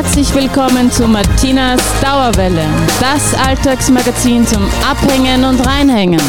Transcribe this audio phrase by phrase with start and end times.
[0.00, 2.64] Herzlich willkommen zu Martinas Dauerwelle,
[3.00, 6.20] das Alltagsmagazin zum Abhängen und Reinhängen.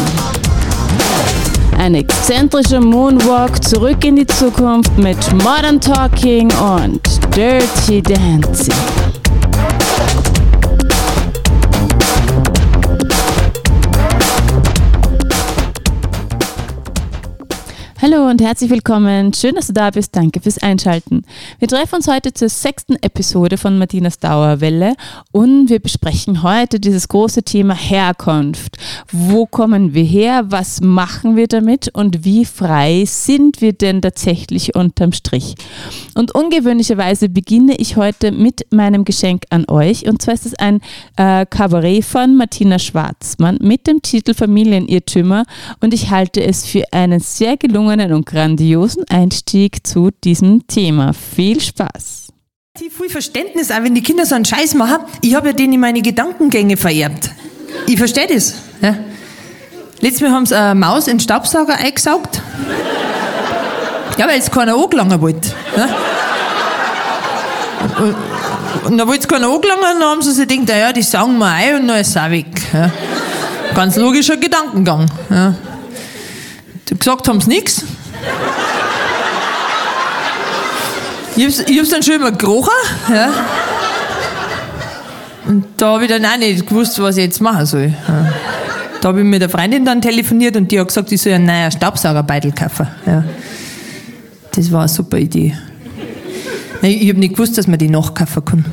[1.78, 7.02] Ein exzentrischer Moonwalk zurück in die Zukunft mit Modern Talking und
[7.36, 8.74] Dirty Dancing.
[18.02, 19.34] Hallo und herzlich willkommen.
[19.34, 20.16] Schön, dass du da bist.
[20.16, 21.26] Danke fürs Einschalten.
[21.60, 24.96] Wir treffen uns heute zur sechsten Episode von Martinas Dauerwelle
[25.34, 28.78] und wir besprechen heute dieses große Thema Herkunft.
[29.12, 30.46] Wo kommen wir her?
[30.48, 31.90] Was machen wir damit?
[31.94, 35.56] Und wie frei sind wir denn tatsächlich unterm Strich?
[36.16, 40.08] Und ungewöhnlicherweise beginne ich heute mit meinem Geschenk an euch.
[40.08, 40.80] Und zwar ist es ein
[41.18, 45.44] äh, Kabarett von Martina Schwarzmann mit dem Titel Familienirrtümer.
[45.82, 51.12] Und ich halte es für einen sehr gelungenen gelungenen und grandiosen Einstieg zu diesem Thema.
[51.14, 52.28] Viel Spaß!
[52.78, 55.00] Viel Verständnis, auch wenn die Kinder so einen Scheiß machen.
[55.22, 57.32] Ich habe ja denen meine Gedankengänge vererbt.
[57.88, 58.54] Ich verstehe das.
[58.82, 58.96] Ja.
[60.02, 62.42] Letztes Mal haben sie eine Maus in den Staubsauger eingesaugt.
[64.18, 65.50] Ja, weil es keiner angelangen wollte.
[65.76, 65.90] Ja.
[68.86, 71.48] Und dann wollte es keiner angelangen, dann haben sie sich gedacht, naja, die saugen wir
[71.48, 72.46] ein und dann ist es auch weg.
[72.72, 72.92] Ja.
[73.74, 75.10] Ganz logischer Gedankengang.
[75.30, 75.56] Ja.
[76.98, 77.84] Gesagt haben sie nichts.
[81.36, 82.74] Ich hab's, dann schon immer gerochen.
[83.10, 83.30] Ja.
[85.48, 87.94] Und da habe ich dann auch nicht gewusst, was ich jetzt machen soll.
[88.08, 88.34] Ja.
[89.02, 91.46] Da habe ich mit der Freundin dann telefoniert und die hat gesagt, ich soll einen
[91.46, 92.88] neuen Staubsaugerbeitel kaufen.
[93.06, 93.24] Ja.
[94.52, 95.56] Das war eine super Idee.
[96.82, 98.66] Ich habe nicht gewusst, dass man die nachkaufen kann.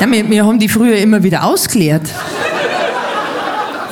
[0.00, 2.02] Ja, wir, wir haben die früher immer wieder ausgeleert.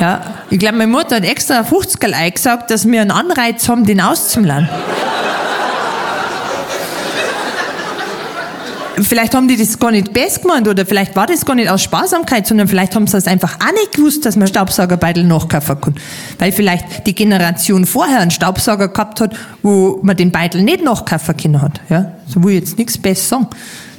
[0.01, 4.01] Ja, ich glaube, meine Mutter hat extra 50 eingesagt, dass wir einen Anreiz haben, den
[4.01, 4.69] auszumladen.
[9.03, 11.83] vielleicht haben die das gar nicht best gemeint oder vielleicht war das gar nicht aus
[11.83, 15.95] Sparsamkeit, sondern vielleicht haben sie es einfach auch nicht gewusst, dass man Staubsaugerbeitel nachkaufen kann.
[16.39, 21.37] Weil vielleicht die Generation vorher einen Staubsauger gehabt hat, wo man den Beitel nicht nachkaufen
[21.37, 21.81] können hat.
[21.89, 22.13] Ja?
[22.29, 23.49] So will ich jetzt nichts besser sagen.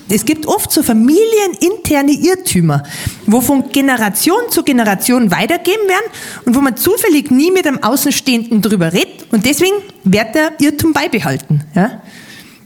[0.07, 2.83] Es gibt oft so familieninterne Irrtümer,
[3.25, 6.11] wo von Generation zu Generation weitergeben werden
[6.45, 10.93] und wo man zufällig nie mit einem Außenstehenden drüber redet und deswegen wird der Irrtum
[10.93, 11.63] beibehalten.
[11.73, 12.03] Ja?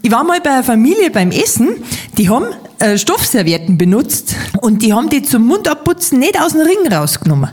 [0.01, 1.81] Ich war mal bei einer Familie beim Essen,
[2.17, 2.47] die haben
[2.79, 7.51] äh, Stoffservietten benutzt und die haben die zum Mundabputzen nicht aus dem Ring rausgenommen.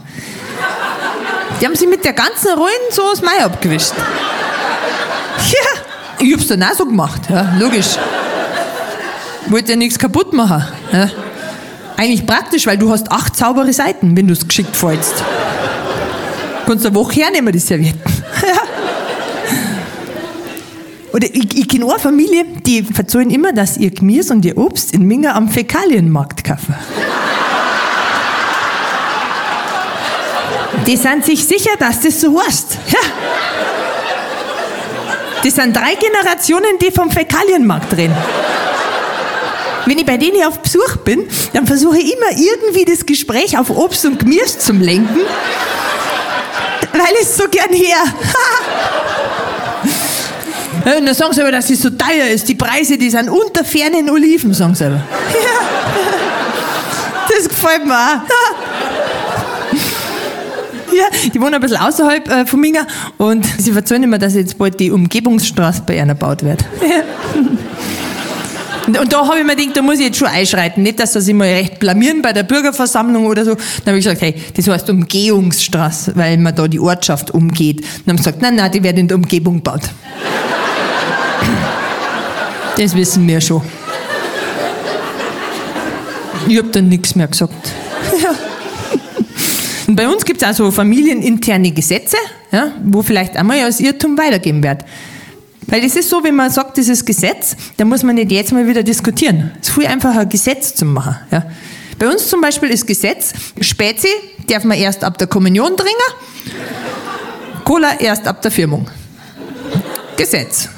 [1.61, 3.93] Die haben sie mit der ganzen Rollen so aus Mai abgewischt.
[3.97, 7.97] Ja, ich hab's dann auch so gemacht, ja, logisch
[9.51, 10.65] wollte ja nichts kaputt machen.
[10.93, 11.11] Ja.
[11.97, 15.15] Eigentlich praktisch, weil du hast acht saubere Seiten, wenn du es geschickt fällst.
[16.67, 18.01] Kannst eine Woche hernehmen, die Servietten.
[21.13, 24.93] Oder ich, ich kenne eine Familie, die verzeihen immer, dass ihr Gemüse und ihr Obst
[24.93, 26.75] in Minga am Fäkalienmarkt kaufen.
[30.87, 32.79] Die sind sich sicher, dass das so heißt.
[32.89, 32.99] Ja.
[35.43, 38.17] Das sind drei Generationen, die vom Fäkalienmarkt reden
[39.87, 43.71] wenn ich bei denen auf Besuch bin, dann versuche ich immer irgendwie das Gespräch auf
[43.71, 45.21] Obst und Gemüse zu lenken,
[46.93, 47.99] weil ich es so gern her.
[50.99, 52.49] und dann sagen sie aber, dass es so teuer ist.
[52.49, 54.97] Die Preise, die sind unter fernen Oliven, sagen sie aber.
[54.97, 55.03] Ja.
[57.29, 58.21] Das gefällt mir auch.
[60.97, 61.05] Ja,
[61.35, 62.87] die wohnen ein bisschen außerhalb äh, von Minga
[63.19, 66.65] und sie erzählen immer, dass jetzt bald die Umgebungsstraße bei ihnen gebaut wird.
[66.81, 67.03] Ja.
[68.87, 70.83] Und da habe ich mir gedacht, da muss ich jetzt schon einschreiten.
[70.83, 73.55] Nicht, dass sich mal recht blamieren bei der Bürgerversammlung oder so.
[73.55, 77.81] Dann habe ich gesagt, hey, das heißt Umgehungsstraße, weil man da die Ortschaft umgeht.
[77.81, 79.83] Und dann haben sie gesagt, nein, nein, die werden in der Umgebung gebaut.
[82.79, 83.63] Das wissen wir schon.
[86.47, 87.55] Ich habe dann nichts mehr gesagt.
[88.23, 88.31] Ja.
[89.87, 92.17] Und bei uns gibt es auch so familieninterne Gesetze,
[92.51, 94.85] ja, wo vielleicht einmal als Irrtum weitergeben wird.
[95.69, 98.67] Weil es ist so, wenn man sagt, dieses Gesetz, dann muss man nicht jetzt mal
[98.67, 99.53] wieder diskutieren.
[99.61, 101.17] Es ist viel einfacher, ein Gesetz zu machen.
[101.31, 101.45] Ja.
[101.99, 104.09] Bei uns zum Beispiel ist Gesetz, Spezi
[104.47, 105.95] darf man erst ab der Kommunion trinken,
[107.65, 108.89] Cola erst ab der Firmung.
[110.17, 110.69] Gesetz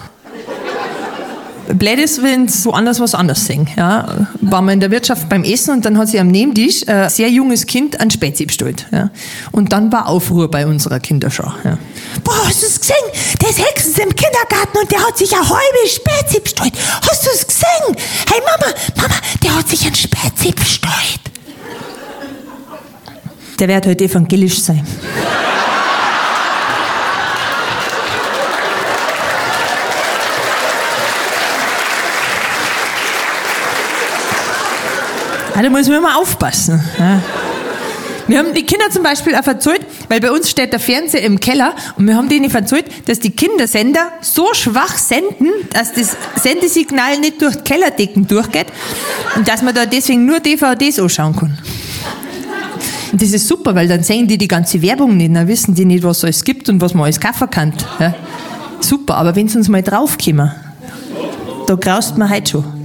[1.75, 3.69] blöd ist, wenn sie woanders was anders sehen.
[3.77, 7.09] Ja, war man in der Wirtschaft beim Essen und dann hat sich am Nebentisch ein
[7.11, 8.87] sehr junges Kind ein Spezi bestellt.
[8.91, 9.11] Ja.
[9.53, 11.53] Und dann war Aufruhr bei unserer Kinderschau.
[11.65, 11.79] Ja.
[12.25, 12.97] Boah, hast du es gesehen?
[13.41, 16.73] Der ist Hexens im Kindergarten und der hat sich ein halbes Spezi bestellt.
[17.09, 17.97] Hast du es gesehen?
[18.31, 21.21] Hey Mama, Mama, der hat sich ein Spezi bestellt.
[23.59, 24.87] Der wird heute evangelisch sein.
[35.59, 36.81] Ah, da muss man immer aufpassen.
[37.01, 37.21] Ja.
[38.29, 41.41] Wir haben die Kinder zum Beispiel auch verzeiht, weil bei uns steht der Fernseher im
[41.41, 47.19] Keller und wir haben denen verzeiht, dass die Kindersender so schwach senden, dass das Sendesignal
[47.19, 48.67] nicht durch die Kellerdecken durchgeht
[49.35, 51.59] und dass man da deswegen nur DVDs anschauen kann.
[53.11, 55.87] Und das ist super, weil dann sehen die die ganze Werbung nicht, dann wissen die
[55.87, 57.73] nicht, was es alles gibt und was man alles kaufen kann.
[57.99, 58.15] Ja.
[58.79, 60.53] Super, aber wenn sie uns mal draufkommen,
[61.67, 62.78] da graust man heute schon.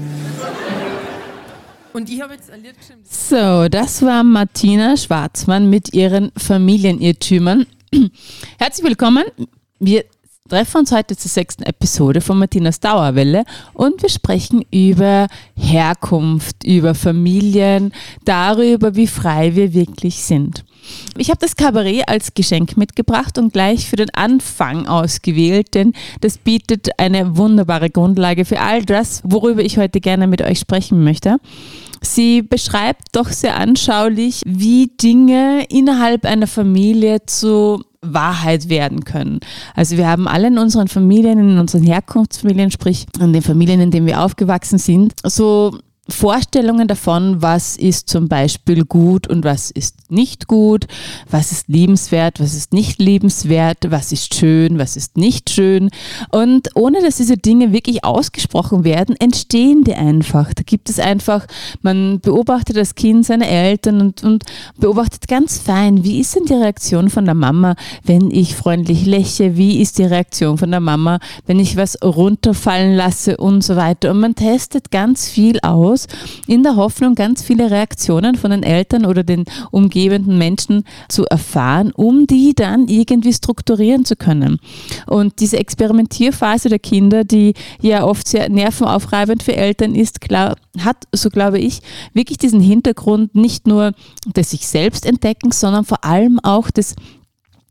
[1.93, 2.75] Und ich habe jetzt ein Lied.
[3.03, 7.67] So, das war Martina Schwarzmann mit ihren Familienirrtümern.
[8.57, 9.23] Herzlich willkommen.
[9.79, 10.03] Wir
[10.49, 16.95] treffen uns heute zur sechsten Episode von Martinas Dauerwelle und wir sprechen über Herkunft, über
[16.95, 17.93] Familien,
[18.25, 20.65] darüber, wie frei wir wirklich sind.
[21.17, 26.37] Ich habe das Kabarett als Geschenk mitgebracht und gleich für den Anfang ausgewählt, denn das
[26.37, 31.37] bietet eine wunderbare Grundlage für all das, worüber ich heute gerne mit euch sprechen möchte.
[32.01, 39.39] Sie beschreibt doch sehr anschaulich, wie Dinge innerhalb einer Familie zu Wahrheit werden können.
[39.75, 43.91] Also wir haben alle in unseren Familien, in unseren Herkunftsfamilien, sprich in den Familien, in
[43.91, 45.79] denen wir aufgewachsen sind, so
[46.09, 50.85] Vorstellungen davon, was ist zum Beispiel gut und was ist nicht gut,
[51.29, 55.89] was ist liebenswert, was ist nicht liebenswert, was ist schön, was ist nicht schön.
[56.29, 60.53] Und ohne dass diese Dinge wirklich ausgesprochen werden, entstehen die einfach.
[60.53, 61.45] Da gibt es einfach,
[61.81, 64.43] man beobachtet das Kind seine Eltern und, und
[64.77, 69.55] beobachtet ganz fein, wie ist denn die Reaktion von der Mama, wenn ich freundlich lächle,
[69.55, 74.11] wie ist die Reaktion von der Mama, wenn ich was runterfallen lasse und so weiter.
[74.11, 76.07] Und man testet ganz viel aus aus,
[76.47, 81.91] in der Hoffnung, ganz viele Reaktionen von den Eltern oder den umgebenden Menschen zu erfahren,
[81.95, 84.59] um die dann irgendwie strukturieren zu können.
[85.07, 91.07] Und diese Experimentierphase der Kinder, die ja oft sehr nervenaufreibend für Eltern ist, klar, hat,
[91.11, 91.81] so glaube ich,
[92.13, 93.93] wirklich diesen Hintergrund nicht nur
[94.25, 96.95] des sich selbst entdecken, sondern vor allem auch des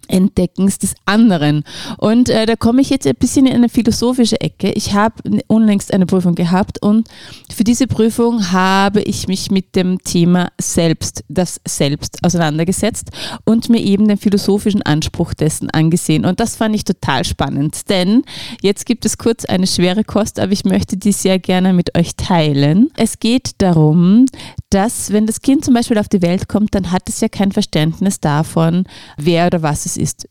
[0.09, 1.65] Entdeckens des anderen.
[1.99, 4.73] Und äh, da komme ich jetzt ein bisschen in eine philosophische Ecke.
[4.73, 5.15] Ich habe
[5.47, 7.09] unlängst eine Prüfung gehabt und
[7.55, 13.11] für diese Prüfung habe ich mich mit dem Thema Selbst, das Selbst auseinandergesetzt
[13.45, 16.25] und mir eben den philosophischen Anspruch dessen angesehen.
[16.25, 18.23] Und das fand ich total spannend, denn
[18.61, 22.17] jetzt gibt es kurz eine schwere Kost, aber ich möchte die sehr gerne mit euch
[22.17, 22.91] teilen.
[22.97, 24.27] Es geht darum,
[24.71, 27.53] dass wenn das Kind zum Beispiel auf die Welt kommt, dann hat es ja kein
[27.53, 28.85] Verständnis davon,
[29.17, 30.29] wer oder was es ist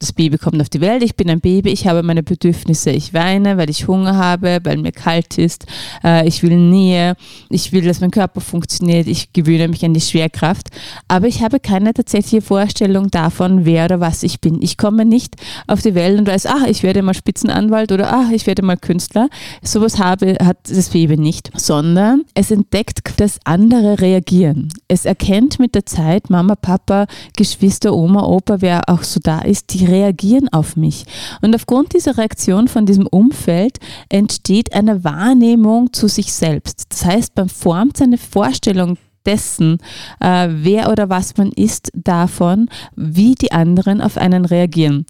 [0.00, 3.12] das Baby kommt auf die Welt, ich bin ein Baby, ich habe meine Bedürfnisse, ich
[3.12, 5.66] weine, weil ich Hunger habe, weil mir kalt ist,
[6.02, 7.16] äh, ich will Nähe,
[7.50, 10.68] ich will, dass mein Körper funktioniert, ich gewöhne mich an die Schwerkraft,
[11.06, 14.62] aber ich habe keine tatsächliche Vorstellung davon, wer oder was ich bin.
[14.62, 15.36] Ich komme nicht
[15.66, 18.78] auf die Welt und weiß, ach, ich werde mal Spitzenanwalt oder ach, ich werde mal
[18.78, 19.28] Künstler.
[19.62, 24.70] Sowas habe, hat das Baby nicht, sondern es entdeckt, dass andere reagieren.
[24.88, 27.06] Es erkennt mit der Zeit Mama, Papa,
[27.36, 31.04] Geschwister, Oma, Opa, wer auch so da ist, die reagieren auf mich.
[31.42, 33.78] Und aufgrund dieser Reaktion von diesem Umfeld
[34.08, 36.86] entsteht eine Wahrnehmung zu sich selbst.
[36.88, 38.96] Das heißt, man formt seine Vorstellung
[39.26, 39.78] dessen,
[40.20, 45.04] äh, wer oder was man ist, davon, wie die anderen auf einen reagieren.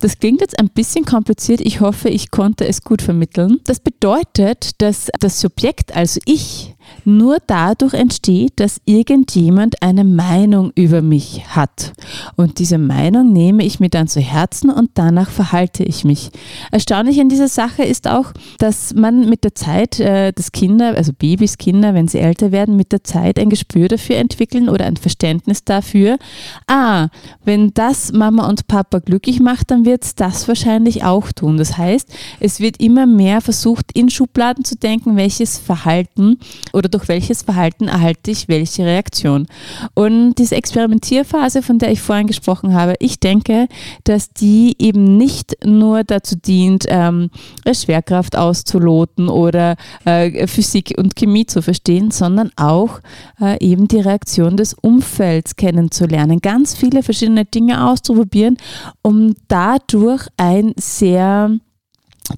[0.00, 1.60] Das klingt jetzt ein bisschen kompliziert.
[1.60, 3.60] Ich hoffe, ich konnte es gut vermitteln.
[3.64, 6.71] Das bedeutet, dass das Subjekt, also ich,
[7.04, 11.92] nur dadurch entsteht, dass irgendjemand eine Meinung über mich hat.
[12.36, 16.30] Und diese Meinung nehme ich mir dann zu Herzen und danach verhalte ich mich.
[16.70, 21.12] Erstaunlich an dieser Sache ist auch, dass man mit der Zeit, äh, dass Kinder, also
[21.12, 24.96] Babys, Kinder, wenn sie älter werden, mit der Zeit ein Gespür dafür entwickeln oder ein
[24.96, 26.18] Verständnis dafür,
[26.66, 27.08] ah,
[27.44, 31.56] wenn das Mama und Papa glücklich macht, dann wird es das wahrscheinlich auch tun.
[31.56, 32.08] Das heißt,
[32.40, 36.38] es wird immer mehr versucht, in Schubladen zu denken, welches Verhalten
[36.72, 39.46] oder durch welches Verhalten erhalte ich welche Reaktion.
[39.94, 43.68] Und diese Experimentierphase, von der ich vorhin gesprochen habe, ich denke,
[44.04, 47.30] dass die eben nicht nur dazu dient, ähm,
[47.72, 53.00] Schwerkraft auszuloten oder äh, Physik und Chemie zu verstehen, sondern auch
[53.40, 58.56] äh, eben die Reaktion des Umfelds kennenzulernen, ganz viele verschiedene Dinge auszuprobieren,
[59.02, 61.50] um dadurch ein sehr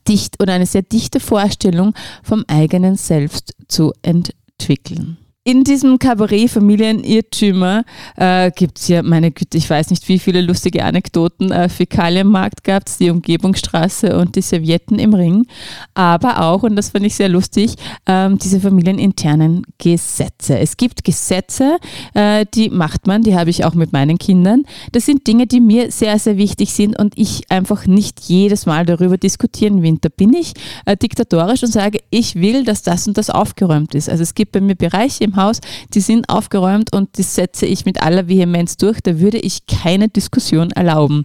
[0.08, 5.23] dicht oder eine sehr dichte Vorstellung vom eigenen Selbst zu entwickeln entwickeln.
[5.46, 7.84] In diesem Kabarett Familienirrtümer
[8.16, 11.52] äh, gibt es ja, meine Güte, ich weiß nicht, wie viele lustige Anekdoten.
[11.52, 15.46] Äh, Fäkalienmarkt gab es, die Umgebungsstraße und die Servietten im Ring.
[15.92, 17.74] Aber auch, und das fand ich sehr lustig,
[18.06, 20.58] ähm, diese familieninternen Gesetze.
[20.58, 21.76] Es gibt Gesetze,
[22.14, 24.64] äh, die macht man, die habe ich auch mit meinen Kindern.
[24.92, 28.86] Das sind Dinge, die mir sehr, sehr wichtig sind und ich einfach nicht jedes Mal
[28.86, 29.98] darüber diskutieren will.
[30.00, 30.54] Da bin ich
[30.86, 34.08] äh, diktatorisch und sage, ich will, dass das und das aufgeräumt ist.
[34.08, 35.60] Also es gibt bei mir Bereiche im Haus,
[35.92, 39.00] die sind aufgeräumt und das setze ich mit aller Vehemenz durch.
[39.00, 41.24] Da würde ich keine Diskussion erlauben.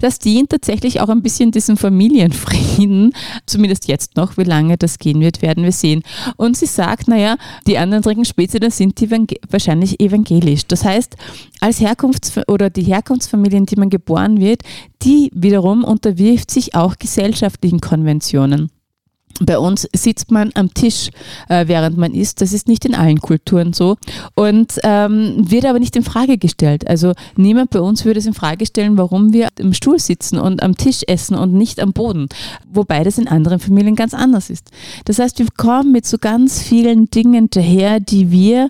[0.00, 3.12] Das dient tatsächlich auch ein bisschen diesem Familienfrieden,
[3.46, 4.36] zumindest jetzt noch.
[4.36, 6.02] Wie lange das gehen wird, werden wir sehen.
[6.36, 9.10] Und sie sagt, naja, die anderen trinken Spätzle, dann sind die
[9.50, 10.66] wahrscheinlich evangelisch.
[10.66, 11.16] Das heißt,
[11.60, 14.62] als Herkunfts- oder die Herkunftsfamilie, in die man geboren wird,
[15.02, 18.70] die wiederum unterwirft sich auch gesellschaftlichen Konventionen.
[19.42, 21.08] Bei uns sitzt man am Tisch,
[21.48, 22.40] äh, während man isst.
[22.42, 23.96] Das ist nicht in allen Kulturen so
[24.34, 26.86] und ähm, wird aber nicht in Frage gestellt.
[26.86, 30.62] Also niemand bei uns würde es in Frage stellen, warum wir im Stuhl sitzen und
[30.62, 32.28] am Tisch essen und nicht am Boden.
[32.70, 34.70] Wobei das in anderen Familien ganz anders ist.
[35.06, 38.68] Das heißt, wir kommen mit so ganz vielen Dingen daher, die wir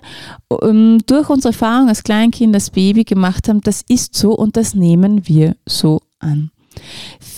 [0.61, 3.61] ähm, durch unsere Erfahrung als Kleinkind, als Baby gemacht haben.
[3.61, 6.51] Das ist so und das nehmen wir so an.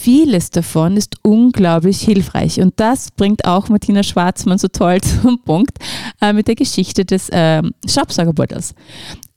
[0.03, 5.77] Vieles davon ist unglaublich hilfreich und das bringt auch Martina Schwarzmann so toll zum Punkt
[6.19, 8.75] äh, mit der Geschichte des äh, Staubsaugerbeutelns.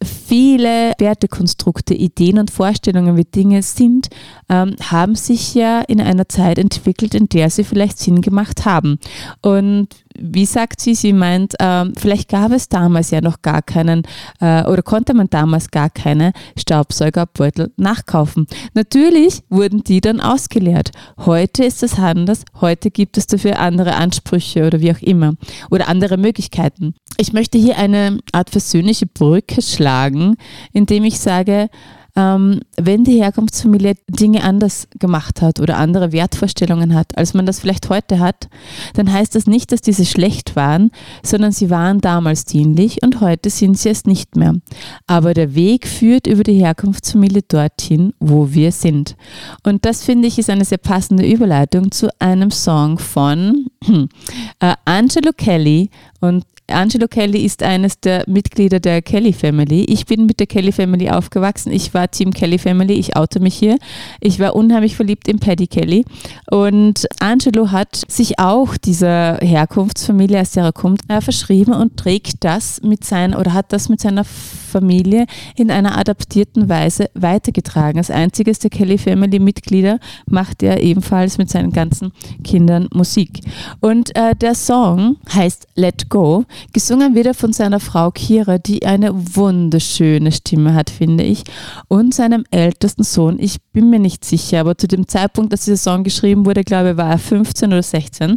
[0.03, 4.09] Viele Wertekonstrukte, Ideen und Vorstellungen, wie Dinge sind,
[4.49, 8.99] ähm, haben sich ja in einer Zeit entwickelt, in der sie vielleicht Sinn gemacht haben.
[9.41, 9.89] Und
[10.19, 10.95] wie sagt sie?
[10.95, 14.03] Sie meint, ähm, vielleicht gab es damals ja noch gar keinen
[14.41, 18.47] äh, oder konnte man damals gar keine Staubsaugerbeutel nachkaufen.
[18.75, 20.91] Natürlich wurden die dann ausgeleert.
[21.19, 22.45] Heute ist es anders.
[22.61, 25.35] Heute gibt es dafür andere Ansprüche oder wie auch immer
[25.71, 26.95] oder andere Möglichkeiten.
[27.19, 29.86] Ich möchte hier eine Art versöhnliche Brücke schlagen,
[30.73, 31.69] indem ich sage,
[32.17, 37.61] ähm, wenn die Herkunftsfamilie Dinge anders gemacht hat oder andere Wertvorstellungen hat, als man das
[37.61, 38.49] vielleicht heute hat,
[38.95, 40.91] dann heißt das nicht, dass diese schlecht waren,
[41.23, 44.55] sondern sie waren damals dienlich und heute sind sie es nicht mehr.
[45.07, 49.15] Aber der Weg führt über die Herkunftsfamilie dorthin, wo wir sind.
[49.63, 53.67] Und das finde ich ist eine sehr passende Überleitung zu einem Song von
[54.61, 55.91] äh, Angelo Kelly
[56.21, 59.85] und Angelo Kelly ist eines der Mitglieder der Kelly Family.
[59.85, 61.73] Ich bin mit der Kelly Family aufgewachsen.
[61.73, 62.95] Ich war Team Kelly Family.
[62.95, 63.79] Ich oute mich hier.
[64.21, 66.05] Ich war unheimlich verliebt in Paddy Kelly.
[66.51, 72.83] Und Angelo hat sich auch dieser Herkunftsfamilie, als er kommt, äh, verschrieben und trägt das
[72.83, 77.99] mit seiner oder hat das mit seiner Familie in einer adaptierten Weise weitergetragen.
[77.99, 83.41] Als einziges der Kelly Family Mitglieder macht er ebenfalls mit seinen ganzen Kindern Musik.
[83.81, 86.45] Und äh, der Song heißt Let Go.
[86.73, 91.45] Gesungen wird er von seiner Frau Kira, die eine wunderschöne Stimme hat, finde ich,
[91.89, 93.39] und seinem ältesten Sohn.
[93.39, 96.91] Ich bin mir nicht sicher, aber zu dem Zeitpunkt, dass dieser Song geschrieben wurde, glaube
[96.91, 98.37] ich, war er 15 oder 16.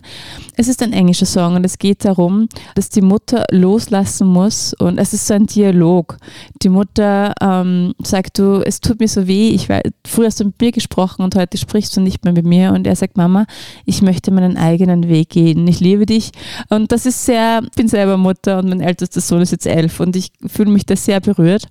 [0.55, 4.97] Es ist ein englischer Song und es geht darum, dass die Mutter loslassen muss und
[4.97, 6.17] es ist so ein Dialog.
[6.61, 10.45] Die Mutter ähm, sagt, du, es tut mir so weh, ich weiß, früher hast du
[10.45, 13.45] mit mir gesprochen und heute sprichst du nicht mehr mit mir und er sagt, Mama,
[13.85, 16.31] ich möchte meinen eigenen Weg gehen, ich liebe dich
[16.69, 19.99] und das ist sehr, ich bin selber Mutter und mein ältester Sohn ist jetzt elf
[19.99, 21.67] und ich fühle mich da sehr berührt.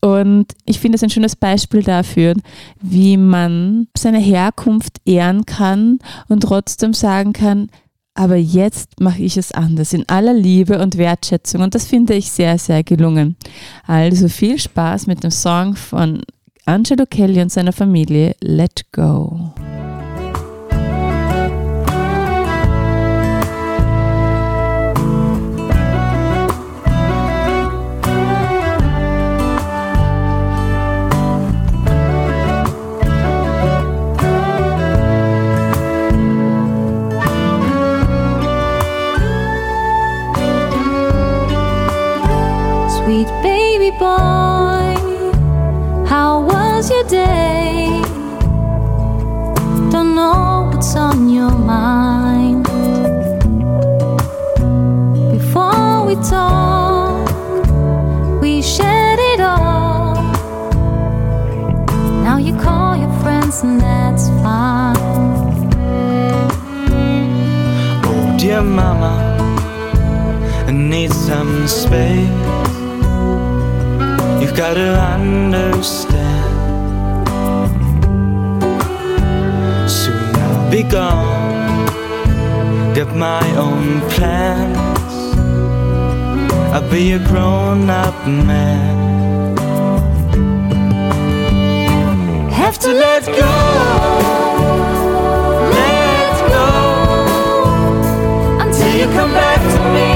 [0.00, 2.34] Und ich finde es ein schönes Beispiel dafür,
[2.82, 7.70] wie man seine Herkunft ehren kann und trotzdem sagen kann,
[8.14, 11.62] aber jetzt mache ich es anders, in aller Liebe und Wertschätzung.
[11.62, 13.36] Und das finde ich sehr, sehr gelungen.
[13.86, 16.22] Also viel Spaß mit dem Song von
[16.64, 19.52] Angelo Kelly und seiner Familie Let Go.
[43.98, 44.96] Boy,
[46.06, 48.02] how was your day?
[49.90, 52.64] Don't know what's on your mind.
[55.30, 57.30] Before we talk,
[58.40, 60.14] we shared it all.
[62.24, 64.96] Now you call your friends, and that's fine.
[68.06, 69.14] Oh, dear mama,
[70.66, 72.83] I need some space.
[74.44, 76.20] You've got to understand.
[79.90, 81.86] Soon I'll be gone.
[82.94, 84.76] Get my own plans.
[86.74, 89.56] I'll be a grown up man.
[92.50, 93.52] Have to let go.
[95.80, 96.68] Let go.
[98.60, 100.13] Until you come back to me.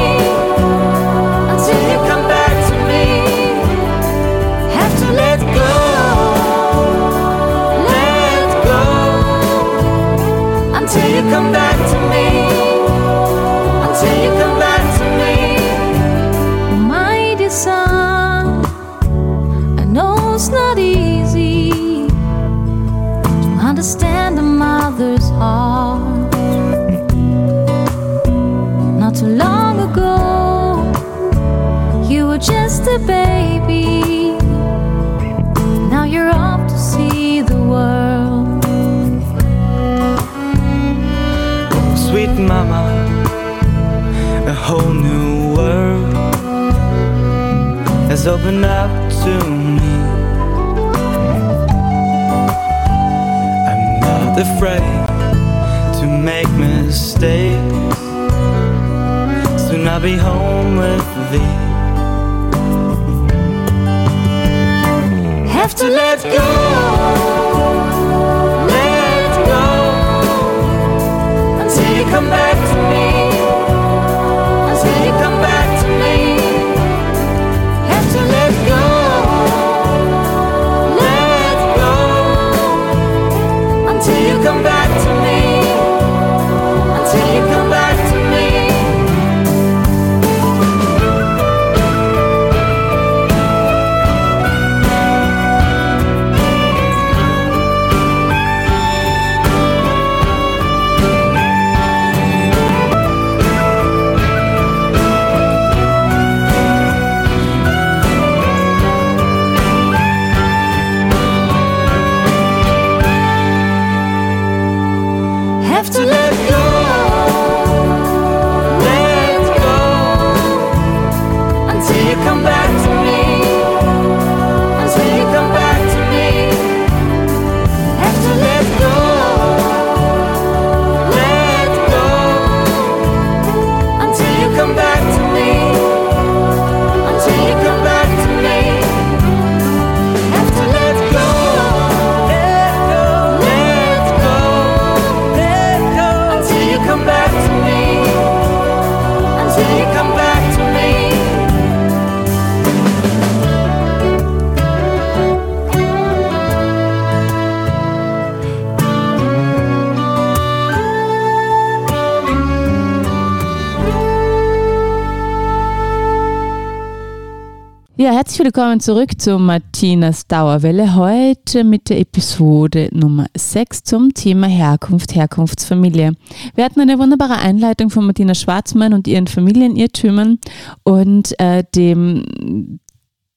[168.18, 170.96] Herzlich willkommen zurück zu Martinas Dauerwelle.
[170.96, 176.14] Heute mit der Episode Nummer 6 zum Thema Herkunft, Herkunftsfamilie.
[176.57, 180.40] Wir hatten eine wunderbare Einleitung von Martina Schwarzmann und ihren Familienirrtümern
[180.83, 182.81] und äh, dem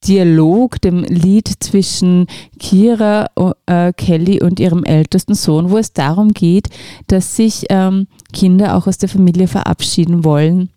[0.08, 2.26] Dialog, dem Lied zwischen
[2.58, 3.28] Kira,
[3.68, 6.70] äh, Kelly und ihrem ältesten Sohn, wo es darum geht,
[7.06, 10.72] dass sich ähm, Kinder auch aus der Familie verabschieden wollen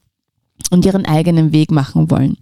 [0.74, 2.36] und ihren eigenen Weg machen wollen.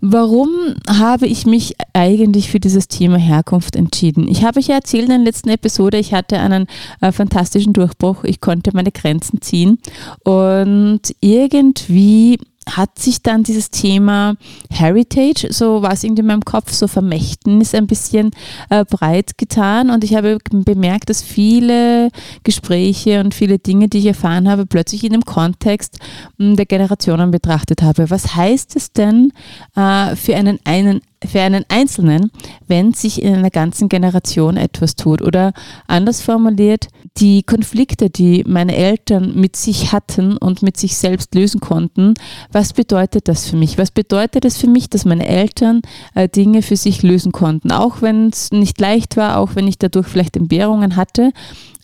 [0.00, 0.48] Warum
[0.88, 4.28] habe ich mich eigentlich für dieses Thema Herkunft entschieden?
[4.28, 6.66] Ich habe euch ja erzählt in der letzten Episode, ich hatte einen
[7.00, 9.78] äh, fantastischen Durchbruch, ich konnte meine Grenzen ziehen
[10.24, 14.34] und irgendwie hat sich dann dieses Thema
[14.70, 18.32] Heritage, so war es irgendwie in meinem Kopf, so Vermächtnis ein bisschen
[18.70, 22.10] äh, breit getan und ich habe bemerkt, dass viele
[22.42, 25.98] Gespräche und viele Dinge, die ich erfahren habe, plötzlich in dem Kontext
[26.38, 28.10] mh, der Generationen betrachtet habe.
[28.10, 29.32] Was heißt es denn
[29.76, 32.30] äh, für einen, einen für einen Einzelnen,
[32.66, 35.22] wenn sich in einer ganzen Generation etwas tut.
[35.22, 35.52] Oder
[35.86, 41.60] anders formuliert, die Konflikte, die meine Eltern mit sich hatten und mit sich selbst lösen
[41.60, 42.14] konnten,
[42.52, 43.78] was bedeutet das für mich?
[43.78, 45.80] Was bedeutet es für mich, dass meine Eltern
[46.14, 47.72] äh, Dinge für sich lösen konnten?
[47.72, 51.32] Auch wenn es nicht leicht war, auch wenn ich dadurch vielleicht Entbehrungen hatte,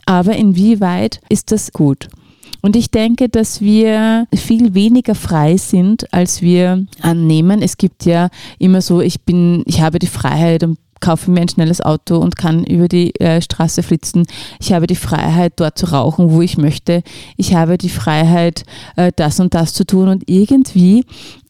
[0.05, 2.09] aber inwieweit ist das gut?
[2.63, 7.61] Und ich denke, dass wir viel weniger frei sind, als wir annehmen.
[7.61, 11.49] Es gibt ja immer so, ich bin, ich habe die Freiheit und kaufe mir ein
[11.49, 14.27] schnelles Auto und kann über die äh, Straße flitzen.
[14.61, 17.03] Ich habe die Freiheit, dort zu rauchen, wo ich möchte.
[17.37, 18.65] Ich habe die Freiheit,
[18.97, 20.09] äh, das und das zu tun.
[20.09, 21.05] Und irgendwie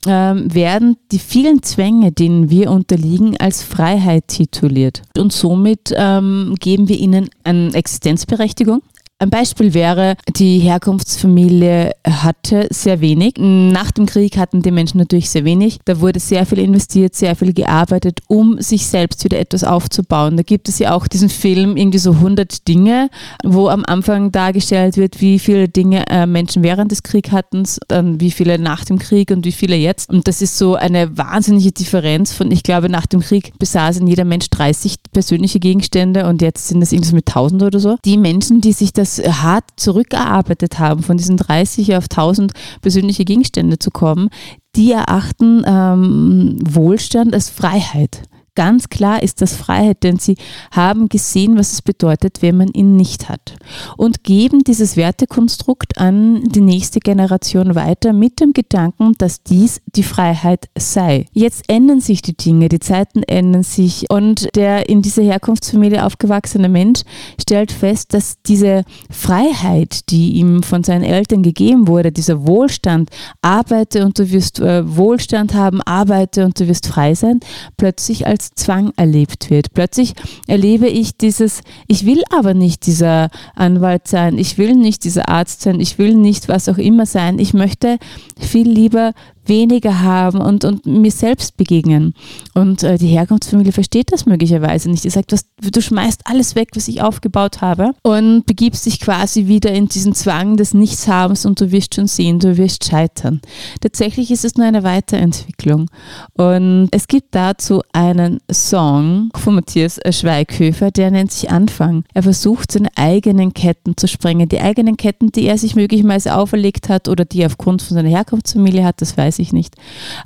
[0.06, 5.02] ähm, werden die vielen Zwänge, denen wir unterliegen, als Freiheit tituliert.
[5.16, 8.82] Und somit ähm, geben wir ihnen eine Existenzberechtigung.
[9.22, 13.34] Ein Beispiel wäre, die Herkunftsfamilie hatte sehr wenig.
[13.38, 15.78] Nach dem Krieg hatten die Menschen natürlich sehr wenig.
[15.84, 20.36] Da wurde sehr viel investiert, sehr viel gearbeitet, um sich selbst wieder etwas aufzubauen.
[20.36, 23.10] Da gibt es ja auch diesen Film, irgendwie so 100 Dinge,
[23.44, 28.20] wo am Anfang dargestellt wird, wie viele Dinge äh, Menschen während des Kriegs hatten, dann
[28.20, 30.10] wie viele nach dem Krieg und wie viele jetzt.
[30.10, 34.08] Und das ist so eine wahnsinnige Differenz von, ich glaube, nach dem Krieg besaß in
[34.08, 37.98] jeder Mensch 30 persönliche Gegenstände und jetzt sind das irgendwas mit 1000 oder so.
[38.04, 43.78] Die Menschen, die sich das hart zurückgearbeitet haben, von diesen 30 auf 1000 persönliche Gegenstände
[43.78, 44.28] zu kommen,
[44.76, 48.22] die erachten ähm, Wohlstand als Freiheit.
[48.54, 50.36] Ganz klar ist das Freiheit, denn sie
[50.70, 53.56] haben gesehen, was es bedeutet, wenn man ihn nicht hat.
[53.96, 60.02] Und geben dieses Wertekonstrukt an die nächste Generation weiter mit dem Gedanken, dass dies die
[60.02, 61.26] Freiheit sei.
[61.32, 66.68] Jetzt ändern sich die Dinge, die Zeiten ändern sich und der in dieser Herkunftsfamilie aufgewachsene
[66.68, 67.02] Mensch
[67.40, 73.10] stellt fest, dass diese Freiheit, die ihm von seinen Eltern gegeben wurde, dieser Wohlstand,
[73.40, 77.40] arbeite und du wirst äh, Wohlstand haben, arbeite und du wirst frei sein,
[77.76, 79.72] plötzlich als Zwang erlebt wird.
[79.74, 80.14] Plötzlich
[80.46, 85.62] erlebe ich dieses, ich will aber nicht dieser Anwalt sein, ich will nicht dieser Arzt
[85.62, 87.98] sein, ich will nicht was auch immer sein, ich möchte
[88.38, 89.12] viel lieber
[89.46, 92.14] weniger haben und, und mir selbst begegnen.
[92.54, 95.04] Und äh, die Herkunftsfamilie versteht das möglicherweise nicht.
[95.04, 99.46] Die sagt, was, du schmeißt alles weg, was ich aufgebaut habe und begibst dich quasi
[99.46, 103.40] wieder in diesen Zwang des Nichtshabens und du wirst schon sehen, du wirst scheitern.
[103.80, 105.88] Tatsächlich ist es nur eine Weiterentwicklung.
[106.34, 112.04] Und es gibt dazu einen Song von Matthias Schweighöfer, der nennt sich Anfang.
[112.14, 114.48] Er versucht, seine eigenen Ketten zu sprengen.
[114.48, 118.08] Die eigenen Ketten, die er sich möglicherweise auferlegt hat oder die er aufgrund von seiner
[118.08, 119.76] Herkunftsfamilie hat, das weiß ich nicht.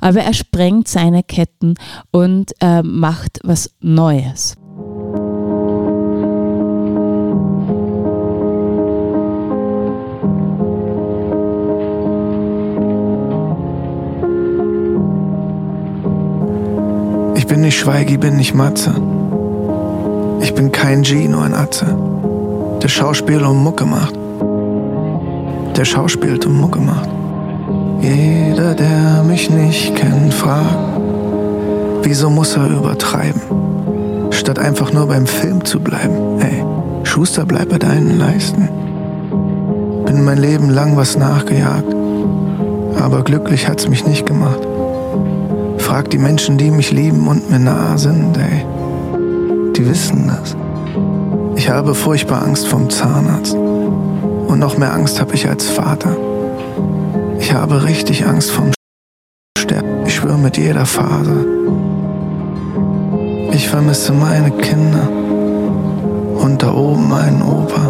[0.01, 1.75] Aber er sprengt seine Ketten
[2.11, 4.55] und äh, macht was Neues.
[17.35, 18.93] Ich bin nicht Schweigi, bin nicht Matze.
[20.41, 21.97] Ich bin kein G, nur ein Atze.
[22.81, 24.13] Der Schauspiel und Mucke macht.
[25.77, 27.09] Der schauspielt und Mucke macht.
[28.01, 30.75] Jeder, der mich nicht kennt, fragt,
[32.03, 33.41] wieso muss er übertreiben?
[34.31, 36.39] Statt einfach nur beim Film zu bleiben.
[36.39, 36.63] Ey,
[37.03, 38.69] Schuster, bleib bei deinen Leisten.
[40.05, 41.93] Bin mein Leben lang was nachgejagt,
[42.99, 44.59] aber glücklich hat's mich nicht gemacht.
[45.77, 48.65] Frag die Menschen, die mich lieben und mir nahe sind, ey.
[49.75, 50.55] Die wissen das.
[51.55, 53.55] Ich habe furchtbar Angst vom Zahnarzt.
[53.55, 56.15] Und noch mehr Angst habe ich als Vater.
[57.47, 58.73] Ich habe richtig Angst vom
[59.57, 60.05] Sterben.
[60.05, 61.45] Ich schwöre mit jeder Phase.
[63.53, 65.07] Ich vermisse meine Kinder.
[66.43, 67.89] Und da oben meinen Opa.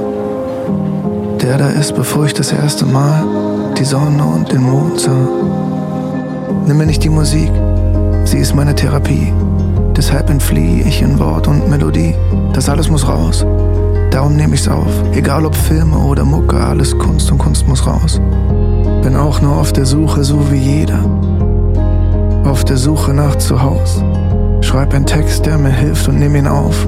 [1.42, 5.28] Der da ist, bevor ich das erste Mal die Sonne und den Mond sah.
[6.68, 7.52] Nimm mir nicht die Musik,
[8.26, 9.34] sie ist meine Therapie.
[9.96, 12.14] Deshalb entfliehe ich in Wort und Melodie.
[12.54, 13.44] Das alles muss raus.
[14.12, 14.92] Darum nehme ich's auf.
[15.14, 18.22] Egal ob Filme oder Mucke, alles Kunst und Kunst muss raus.
[19.08, 21.00] Bin auch nur auf der Suche, so wie jeder.
[22.44, 24.04] Auf der Suche nach Zuhause.
[24.60, 26.86] Schreib einen Text, der mir hilft und nimm ihn auf.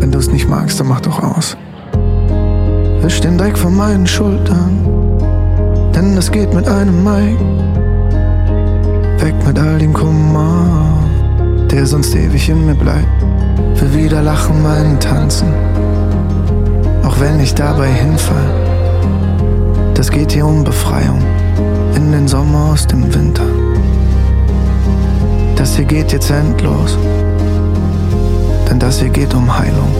[0.00, 1.58] Wenn du es nicht magst, dann mach doch aus.
[3.02, 4.78] Wisch den Dreck von meinen Schultern,
[5.94, 7.36] denn das geht mit einem Mai.
[9.18, 10.86] Weg mit all dem Kummer,
[11.70, 13.06] der sonst ewig in mir bleibt.
[13.78, 15.52] Will wieder lachen, meinen tanzen,
[17.04, 18.67] auch wenn ich dabei hinfall.
[19.98, 21.20] Das geht hier um Befreiung,
[21.96, 23.42] in den Sommer aus dem Winter.
[25.56, 26.96] Das hier geht jetzt endlos,
[28.70, 29.92] denn das hier geht um Heilung.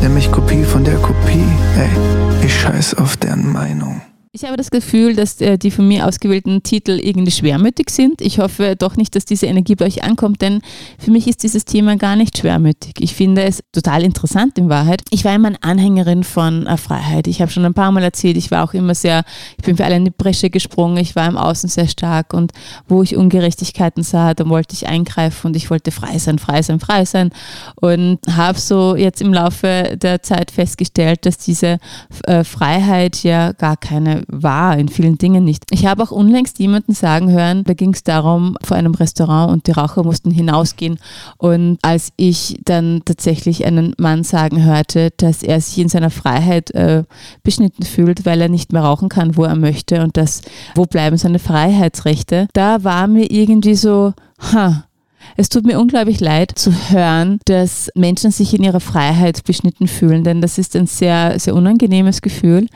[0.00, 1.44] Nämlich Kopie von der Kopie,
[1.76, 4.00] ey, ich scheiß auf deren Meinung.
[4.34, 8.22] Ich habe das Gefühl, dass äh, die von mir ausgewählten Titel irgendwie schwermütig sind.
[8.22, 10.62] Ich hoffe doch nicht, dass diese Energie bei euch ankommt, denn
[10.98, 12.94] für mich ist dieses Thema gar nicht schwermütig.
[13.00, 15.02] Ich finde es total interessant in Wahrheit.
[15.10, 17.26] Ich war immer eine Anhängerin von äh, Freiheit.
[17.26, 19.24] Ich habe schon ein paar Mal erzählt, ich war auch immer sehr,
[19.58, 22.52] ich bin für alle in die Bresche gesprungen, ich war im Außen sehr stark und
[22.88, 26.80] wo ich Ungerechtigkeiten sah, dann wollte ich eingreifen und ich wollte frei sein, frei sein,
[26.80, 27.32] frei sein
[27.74, 31.76] und habe so jetzt im Laufe der Zeit festgestellt, dass diese
[32.24, 35.64] äh, Freiheit ja gar keine war, in vielen Dingen nicht.
[35.70, 39.66] Ich habe auch unlängst jemanden sagen hören, da ging es darum, vor einem Restaurant und
[39.66, 40.98] die Raucher mussten hinausgehen.
[41.38, 46.70] Und als ich dann tatsächlich einen Mann sagen hörte, dass er sich in seiner Freiheit
[46.72, 47.04] äh,
[47.42, 50.42] beschnitten fühlt, weil er nicht mehr rauchen kann, wo er möchte und das,
[50.74, 54.12] wo bleiben seine Freiheitsrechte, da war mir irgendwie so,
[54.52, 54.84] ha,
[55.36, 60.24] es tut mir unglaublich leid zu hören, dass Menschen sich in ihrer Freiheit beschnitten fühlen,
[60.24, 62.66] denn das ist ein sehr, sehr unangenehmes Gefühl.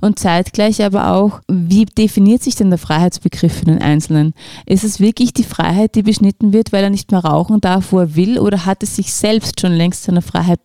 [0.00, 4.32] Und zeitgleich aber auch, wie definiert sich denn der Freiheitsbegriff für den Einzelnen?
[4.64, 7.98] Ist es wirklich die Freiheit, die beschnitten wird, weil er nicht mehr rauchen darf, wo
[7.98, 10.60] er will, oder hat es sich selbst schon längst seiner Freiheit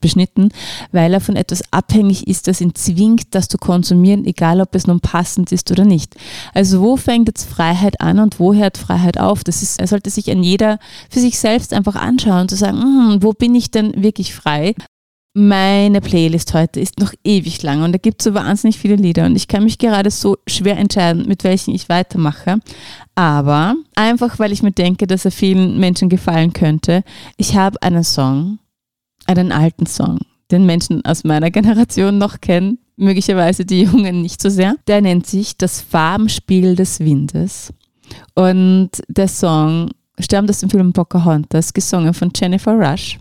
[0.00, 0.48] beschnitten,
[0.92, 4.86] weil er von etwas abhängig ist, das ihn zwingt, das zu konsumieren, egal ob es
[4.86, 6.14] nun passend ist oder nicht?
[6.54, 9.44] Also wo fängt jetzt Freiheit an und wo hört Freiheit auf?
[9.44, 10.78] Das ist, sollte sich an jeder
[11.10, 14.74] für sich selbst einfach anschauen und zu sagen, hm, wo bin ich denn wirklich frei?
[15.38, 19.26] meine Playlist heute ist noch ewig lang und da gibt es so wahnsinnig viele Lieder
[19.26, 22.58] und ich kann mich gerade so schwer entscheiden, mit welchen ich weitermache.
[23.14, 27.04] Aber einfach, weil ich mir denke, dass er vielen Menschen gefallen könnte,
[27.36, 28.60] ich habe einen Song,
[29.26, 30.20] einen alten Song,
[30.50, 34.76] den Menschen aus meiner Generation noch kennen, möglicherweise die Jungen nicht so sehr.
[34.86, 37.74] Der nennt sich Das Farbenspiel des Windes.
[38.34, 39.90] Und der Song
[40.20, 43.18] stammt aus dem Film Pocahontas, gesungen von Jennifer Rush.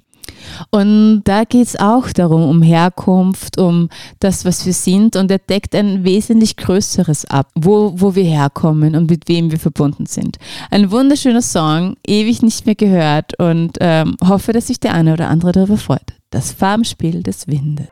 [0.72, 5.16] Und da geht es auch darum, um Herkunft, um das, was wir sind.
[5.16, 9.60] Und er deckt ein wesentlich größeres ab, wo, wo wir herkommen und mit wem wir
[9.60, 10.38] verbunden sind.
[10.72, 15.30] Ein wunderschöner Song, ewig nicht mehr gehört und ähm, hoffe, dass sich der eine oder
[15.30, 16.14] andere darüber freut.
[16.30, 17.88] Das Farbenspiel des Windes.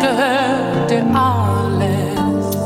[0.00, 2.56] Gehört dir alles.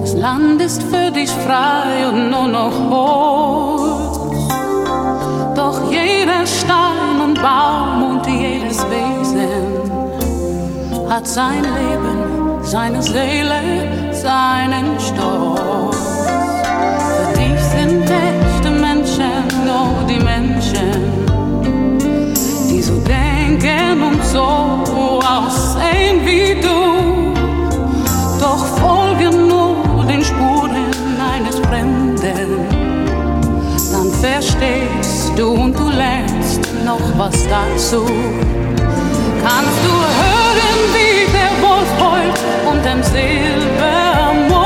[0.00, 4.34] Das Land ist für dich frei und nur noch hoch.
[5.54, 9.84] Doch jeder Stein und Baum und jedes Wesen
[11.08, 15.96] hat sein Leben, seine Seele, seinen Stolz.
[17.06, 21.03] Für dich sind echte Menschen nur die Menschen
[23.44, 27.34] denken und so aussehen wie du.
[28.40, 30.92] Doch folgen nur den Spuren
[31.34, 32.66] eines Fremden.
[33.92, 38.04] Dann verstehst du und du lernst noch was dazu.
[39.42, 42.38] Kannst du hören, wie der Wolf heult
[42.70, 44.63] unterm Silbermond?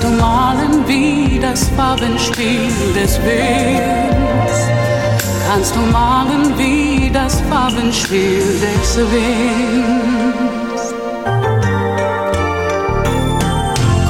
[0.00, 4.68] Kannst du malen wie das Farbenspiel des Winds?
[5.50, 10.94] Kannst du malen wie das Farbenspiel des Winds?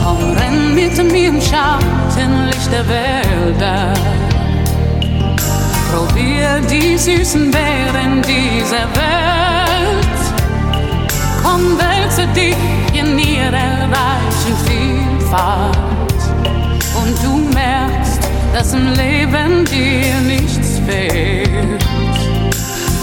[0.04, 3.94] Komm, renn mit mir im Schattenlicht der Wälder.
[5.90, 10.18] Probier die süßen Beeren dieser Welt.
[11.42, 12.56] Komm, wälze dich
[12.92, 15.76] in ihrer reichen Vielfalt.
[16.96, 18.20] Und du merkst,
[18.54, 21.84] dass im Leben dir nichts fehlt.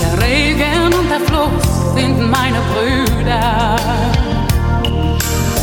[0.01, 3.75] Der Regen und der Fluss sind meine Brüder.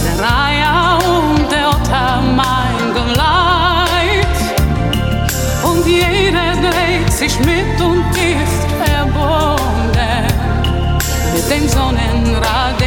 [0.04, 4.38] Der Reiher und der Otter mein Geleit.
[5.64, 9.82] Und jeder dreht sich mit und ist verbunden
[11.34, 12.81] mit dem Sonnenrad,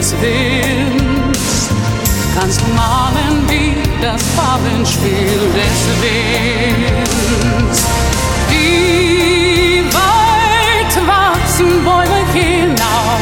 [0.00, 1.68] des Winds?
[2.34, 7.78] Kannst du malen wie das Farbenspiel des Winds?
[8.48, 13.20] Wie weit wachsen Bäume hinauf,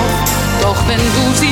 [0.63, 1.48] doch wenn du sie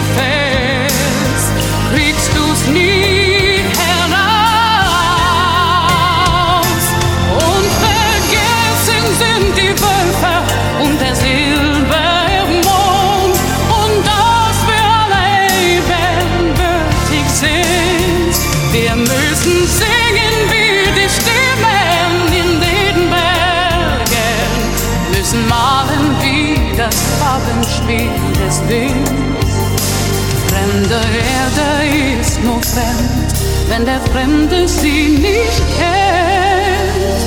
[33.68, 37.20] wenn der Fremde sie nicht kennt.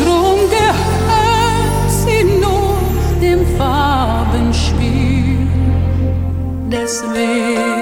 [0.00, 2.78] Drum gehört sie nur
[3.20, 5.48] dem Farbenspiel
[6.70, 7.75] des Winds.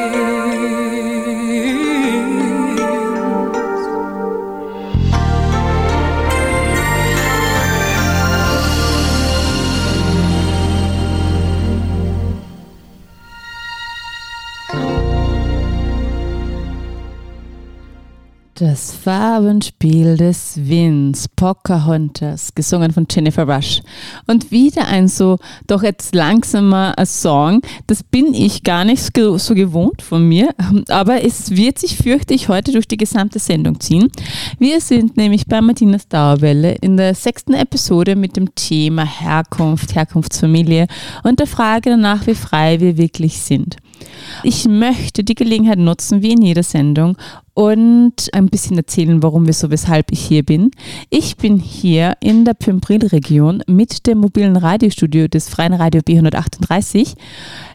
[19.04, 23.82] Farbenspiel des Winds, Pocahontas, gesungen von Jennifer Rush.
[24.26, 25.36] Und wieder ein so,
[25.66, 27.60] doch jetzt langsamer Song.
[27.86, 30.54] Das bin ich gar nicht so gewohnt von mir,
[30.88, 34.08] aber es wird sich, fürchte ich, heute durch die gesamte Sendung ziehen.
[34.58, 40.86] Wir sind nämlich bei Martinas Dauerwelle in der sechsten Episode mit dem Thema Herkunft, Herkunftsfamilie
[41.24, 43.76] und der Frage danach, wie frei wir wirklich sind.
[44.42, 47.16] Ich möchte die Gelegenheit nutzen, wie in jeder Sendung,
[47.54, 50.72] und ein bisschen erzählen, warum, wieso, weshalb ich hier bin.
[51.08, 57.14] Ich bin hier in der Pümbril-Region mit dem mobilen Radiostudio des Freien Radio B138.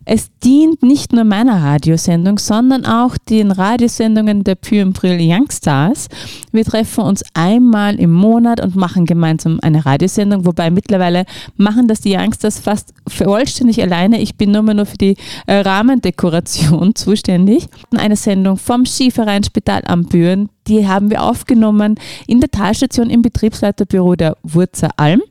[0.04, 6.10] Es dient nicht nur meiner Radiosendung, sondern auch den Radiosendungen der Pümbril Youngstars.
[6.52, 12.02] Wir treffen uns einmal im Monat und machen gemeinsam eine Radiosendung, wobei mittlerweile machen das
[12.02, 14.20] die Youngstars fast vollständig alleine.
[14.20, 15.16] Ich bin nur mehr nur für die
[15.48, 17.68] äh, Rahmendekoration zuständig.
[17.96, 21.96] Eine Sendung vom Skiverein Spital am Büren, die haben wir aufgenommen
[22.28, 25.22] in der Talstation im Betriebsleiterbüro der Wurzer Alm.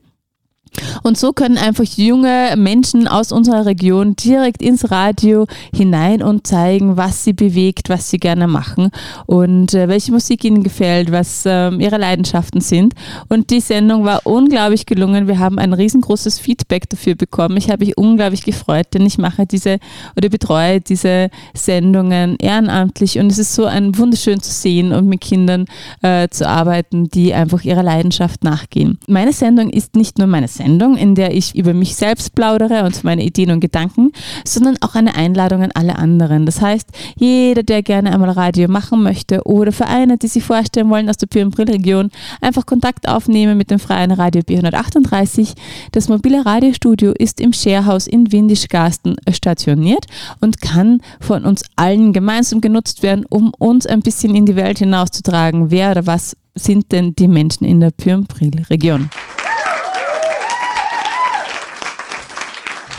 [1.03, 6.97] Und so können einfach junge Menschen aus unserer Region direkt ins Radio hinein und zeigen,
[6.97, 8.91] was sie bewegt, was sie gerne machen
[9.27, 12.95] und äh, welche Musik ihnen gefällt, was äh, ihre Leidenschaften sind.
[13.29, 15.29] Und die Sendung war unglaublich gelungen.
[15.29, 17.57] Wir haben ein riesengroßes Feedback dafür bekommen.
[17.57, 19.79] Ich habe mich unglaublich gefreut, denn ich mache diese
[20.17, 25.21] oder betreue diese Sendungen ehrenamtlich und es ist so ein wunderschön zu sehen und mit
[25.21, 25.67] Kindern
[26.03, 28.99] äh, zu arbeiten, die einfach ihrer Leidenschaft nachgehen.
[29.07, 33.05] Meine Sendung ist nicht nur meine Sendung, in der ich über mich selbst plaudere und
[33.05, 34.13] meine Ideen und Gedanken,
[34.45, 36.47] sondern auch eine Einladung an alle anderen.
[36.47, 41.09] Das heißt, jeder, der gerne einmal Radio machen möchte oder Vereine, die sich vorstellen wollen
[41.09, 45.55] aus der Pürnbrill-Region, einfach Kontakt aufnehmen mit dem Freien Radio B138.
[45.93, 50.07] Das mobile Radiostudio ist im Sharehouse in Windischgarsten stationiert
[50.41, 54.79] und kann von uns allen gemeinsam genutzt werden, um uns ein bisschen in die Welt
[54.79, 55.71] hinauszutragen.
[55.71, 59.11] Wer oder was sind denn die Menschen in der Pürnbrill-Region?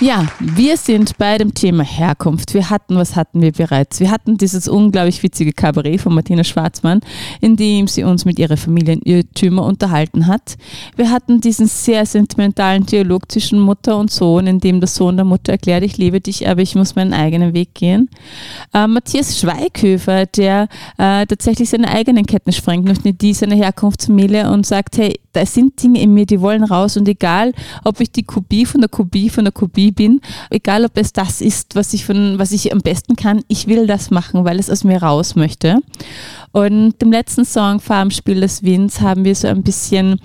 [0.01, 2.53] Ja, wir sind bei dem Thema Herkunft.
[2.53, 3.99] Wir hatten, was hatten wir bereits?
[3.99, 7.01] Wir hatten dieses unglaublich witzige Kabarett von Martina Schwarzmann,
[7.41, 10.55] in dem sie uns mit ihrer Familienirrtümer unterhalten hat.
[10.95, 15.25] Wir hatten diesen sehr sentimentalen Dialog zwischen Mutter und Sohn, in dem der Sohn der
[15.25, 18.09] Mutter erklärt, ich liebe dich, aber ich muss meinen eigenen Weg gehen.
[18.73, 24.65] Äh, Matthias Schweighöfer, der äh, tatsächlich seine eigenen Ketten sprengt, nicht die seiner Herkunftsfamilie und
[24.65, 28.23] sagt, hey, da sind Dinge in mir, die wollen raus und egal, ob ich die
[28.23, 32.05] Kopie von der Kopie von der Kopie bin, egal ob es das ist, was ich
[32.05, 35.35] von, was ich am besten kann, ich will das machen, weil es aus mir raus
[35.35, 35.77] möchte.
[36.51, 40.19] Und im letzten Song Farmspiel des Winds haben wir so ein bisschen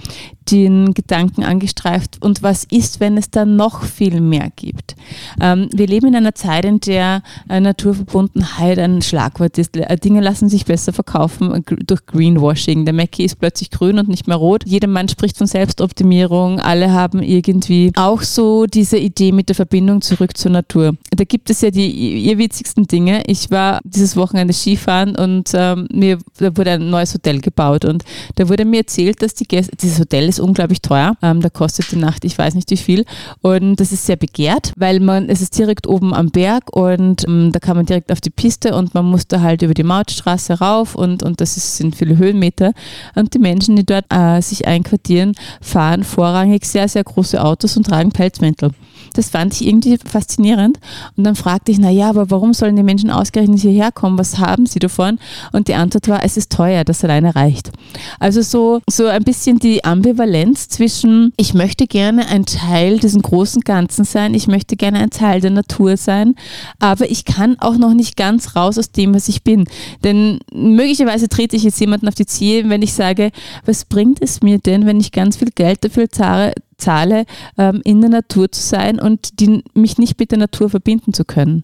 [0.51, 4.95] den Gedanken angestreift und was ist, wenn es da noch viel mehr gibt.
[5.41, 9.77] Ähm, wir leben in einer Zeit, in der äh, Naturverbundenheit ein Schlagwort ist.
[9.77, 12.85] Äh, Dinge lassen sich besser verkaufen äh, durch Greenwashing.
[12.85, 14.65] Der Mackie ist plötzlich grün und nicht mehr rot.
[14.67, 16.61] Jeder Mann spricht von Selbstoptimierung.
[16.61, 20.97] Alle haben irgendwie auch so diese Idee mit der Verbindung zurück zur Natur.
[21.11, 23.23] Da gibt es ja die irrwitzigsten Dinge.
[23.27, 28.05] Ich war dieses Wochenende Skifahren und ähm, mir da wurde ein neues Hotel gebaut und
[28.37, 31.17] da wurde mir erzählt, dass die Gäste, dieses Hotel ist unglaublich teuer.
[31.23, 33.05] Ähm, da kostet die Nacht, ich weiß nicht wie viel.
[33.41, 37.53] Und das ist sehr begehrt, weil man, es ist direkt oben am Berg und ähm,
[37.53, 40.61] da kann man direkt auf die Piste und man muss da halt über die Mautstraße
[40.61, 42.73] rauf und, und das ist, sind viele Höhenmeter.
[43.15, 47.87] Und die Menschen, die dort äh, sich einquartieren, fahren vorrangig sehr, sehr große Autos und
[47.87, 48.71] tragen Pelzmäntel.
[49.15, 50.79] Das fand ich irgendwie faszinierend.
[51.17, 54.19] Und dann fragte ich, naja, aber warum sollen die Menschen ausgerechnet hierher kommen?
[54.19, 55.19] Was haben sie davon?
[55.53, 57.71] Und die Antwort war, es ist teuer, das alleine reicht.
[58.19, 63.63] Also so, so ein bisschen die Ambivalenz zwischen, ich möchte gerne ein Teil des großen
[63.63, 66.35] Ganzen sein, ich möchte gerne ein Teil der Natur sein,
[66.79, 69.65] aber ich kann auch noch nicht ganz raus aus dem, was ich bin.
[70.03, 73.31] Denn möglicherweise trete ich jetzt jemanden auf die Zehe, wenn ich sage,
[73.65, 76.53] was bringt es mir denn, wenn ich ganz viel Geld dafür zahle,
[76.85, 77.25] zahle,
[77.59, 81.25] ähm, in der Natur zu sein und die, mich nicht mit der Natur verbinden zu
[81.25, 81.63] können.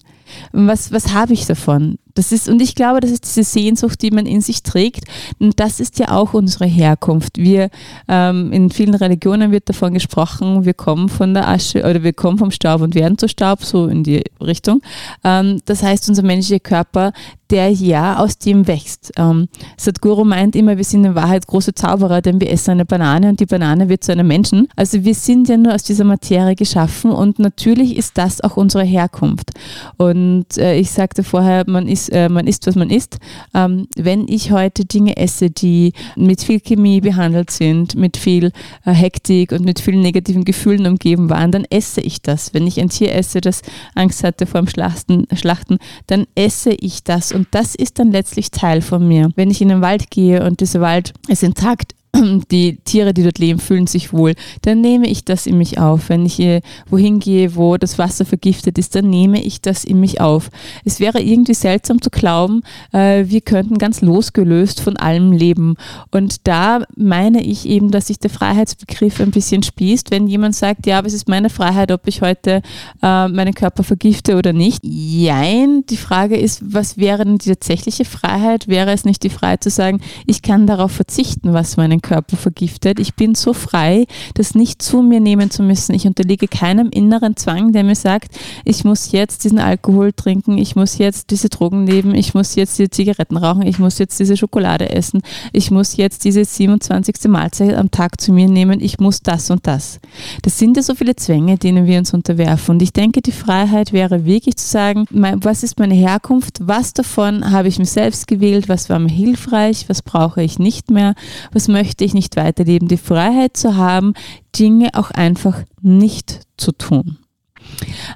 [0.51, 1.97] Was, was habe ich davon?
[2.13, 5.05] Das ist, und ich glaube, das ist diese Sehnsucht, die man in sich trägt.
[5.39, 7.37] Und das ist ja auch unsere Herkunft.
[7.37, 7.69] Wir,
[8.07, 12.37] ähm, in vielen Religionen wird davon gesprochen, wir kommen von der Asche oder wir kommen
[12.37, 14.81] vom Staub und werden zu Staub, so in die Richtung.
[15.23, 17.13] Ähm, das heißt, unser menschlicher Körper,
[17.49, 19.11] der ja aus dem wächst.
[19.17, 23.29] Ähm, Sadhguru meint immer, wir sind in Wahrheit große Zauberer, denn wir essen eine Banane
[23.29, 24.67] und die Banane wird zu einem Menschen.
[24.75, 28.83] Also wir sind ja nur aus dieser Materie geschaffen und natürlich ist das auch unsere
[28.83, 29.51] Herkunft.
[29.97, 30.20] Und
[30.57, 33.17] äh, ich sagte vorher, man ist, äh, man isst, was man isst.
[33.53, 38.51] Ähm, wenn ich heute Dinge esse, die mit viel Chemie behandelt sind, mit viel
[38.85, 42.53] äh, Hektik und mit vielen negativen Gefühlen umgeben waren, dann esse ich das.
[42.53, 43.61] Wenn ich ein Tier esse, das
[43.95, 48.51] Angst hatte vor dem Schlachten, Schlachten, dann esse ich das und das ist dann letztlich
[48.51, 49.29] Teil von mir.
[49.35, 51.93] Wenn ich in den Wald gehe und dieser Wald ist intakt,
[52.51, 56.09] die Tiere, die dort leben, fühlen sich wohl, dann nehme ich das in mich auf.
[56.09, 59.99] Wenn ich äh, wohin gehe, wo das Wasser vergiftet ist, dann nehme ich das in
[59.99, 60.49] mich auf.
[60.83, 65.75] Es wäre irgendwie seltsam zu glauben, äh, wir könnten ganz losgelöst von allem leben.
[66.11, 70.85] Und da meine ich eben, dass sich der Freiheitsbegriff ein bisschen spießt, wenn jemand sagt,
[70.87, 72.61] ja, aber es ist meine Freiheit, ob ich heute
[73.01, 74.81] äh, meinen Körper vergifte oder nicht.
[74.83, 78.67] Jein, die Frage ist, was wäre denn die tatsächliche Freiheit?
[78.67, 82.99] Wäre es nicht die Freiheit zu sagen, ich kann darauf verzichten, was meinen Körper vergiftet.
[82.99, 85.93] Ich bin so frei, das nicht zu mir nehmen zu müssen.
[85.93, 90.75] Ich unterliege keinem inneren Zwang, der mir sagt, ich muss jetzt diesen Alkohol trinken, ich
[90.75, 94.37] muss jetzt diese Drogen nehmen, ich muss jetzt diese Zigaretten rauchen, ich muss jetzt diese
[94.37, 95.21] Schokolade essen,
[95.53, 97.29] ich muss jetzt diese 27.
[97.29, 99.99] Mahlzeit am Tag zu mir nehmen, ich muss das und das.
[100.41, 102.75] Das sind ja so viele Zwänge, denen wir uns unterwerfen.
[102.75, 107.51] Und ich denke, die Freiheit wäre wirklich zu sagen, was ist meine Herkunft, was davon
[107.51, 111.15] habe ich mir selbst gewählt, was war mir hilfreich, was brauche ich nicht mehr,
[111.51, 112.87] was möchte ich nicht weiterleben.
[112.87, 114.13] Die Freiheit zu haben,
[114.57, 117.17] Dinge auch einfach nicht zu tun.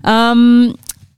[0.05, 0.75] Ähm,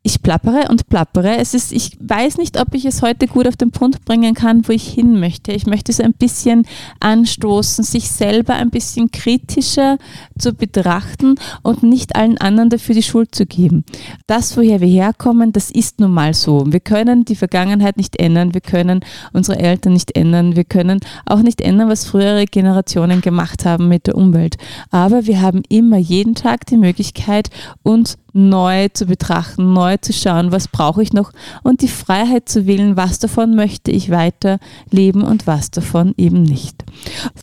[0.08, 1.36] ich plappere und plappere.
[1.36, 4.66] Es ist, ich weiß nicht, ob ich es heute gut auf den Punkt bringen kann,
[4.66, 5.52] wo ich hin möchte.
[5.52, 6.66] Ich möchte so ein bisschen
[7.02, 9.98] anstoßen, sich selber ein bisschen kritischer
[10.40, 13.84] zu betrachten und nicht allen anderen dafür die Schuld zu geben.
[14.28, 16.64] Das, woher wir herkommen, das ist nun mal so.
[16.66, 19.02] Wir können die Vergangenheit nicht ändern, wir können
[19.34, 24.08] unsere Eltern nicht ändern, wir können auch nicht ändern, was frühere Generationen gemacht haben mit
[24.08, 24.56] der Umwelt.
[24.90, 27.50] Aber wir haben immer jeden Tag die Möglichkeit,
[27.84, 31.32] uns neu zu betrachten, neu zu schauen, was brauche ich noch
[31.64, 34.60] und die Freiheit zu wählen, was davon möchte ich weiter
[34.92, 36.84] leben und was davon eben nicht.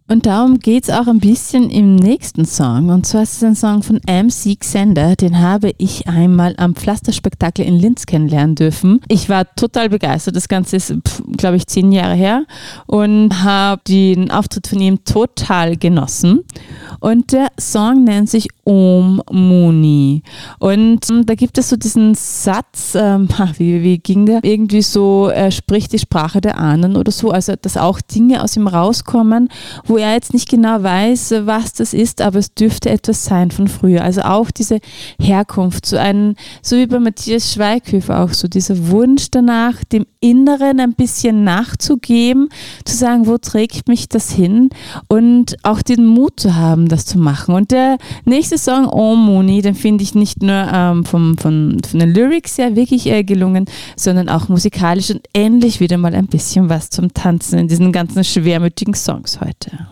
[0.08, 2.90] Und darum geht es auch ein bisschen im nächsten Song.
[2.90, 7.64] Und zwar ist es ein Song von MC Xander, den habe ich einmal am Pflasterspektakel
[7.64, 9.00] in Linz kennenlernen dürfen.
[9.08, 10.36] Ich war total begeistert.
[10.36, 10.94] Das Ganze ist,
[11.36, 12.44] glaube ich, zehn Jahre her
[12.86, 16.44] und habe den Auftritt von ihm total genossen.
[17.00, 20.22] Und der Song nennt sich Om Muni.
[20.58, 23.28] Und ähm, da gibt es so diesen Satz, ähm,
[23.58, 24.40] wie, wie ging der?
[24.42, 28.56] Irgendwie so, er spricht die Sprache der Ahnen oder so, also dass auch Dinge aus
[28.56, 29.48] ihm rauskommen,
[29.84, 33.68] wo er jetzt nicht genau weiß, was das ist, aber es dürfte etwas sein von
[33.68, 34.02] früher.
[34.02, 34.80] Also auch diese
[35.20, 40.80] Herkunft, so ein, so wie bei Matthias Schweighöfer auch so, dieser Wunsch danach, dem Inneren
[40.80, 42.48] ein bisschen nachzugeben,
[42.86, 44.70] zu sagen, wo trägt mich das hin
[45.08, 47.54] und auch den Mut zu haben, das zu machen.
[47.54, 52.00] Und der nächste Song, Oh Moni, den finde ich nicht nur ähm, vom, von, von
[52.00, 53.66] den Lyrics her wirklich äh, gelungen,
[53.96, 58.24] sondern auch musikalisch und endlich wieder mal ein bisschen was zum Tanzen in diesen ganzen
[58.24, 59.88] schwermütigen Songs heute.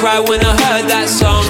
[0.00, 1.44] I cried when I heard that song.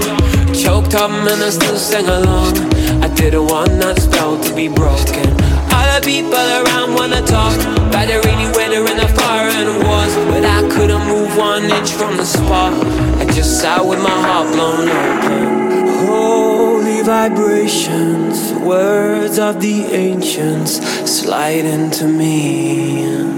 [0.53, 2.59] Choked up and I still sang along.
[3.01, 5.30] I didn't want that spell to be broken.
[5.70, 10.42] All the people around wanna talk about the rainy weather and the foreign wars, but
[10.44, 12.74] I couldn't move one inch from the spot.
[13.22, 16.09] I just sat with my heart blown open.
[16.09, 23.30] Holy vibrations, words of the ancients slide into me.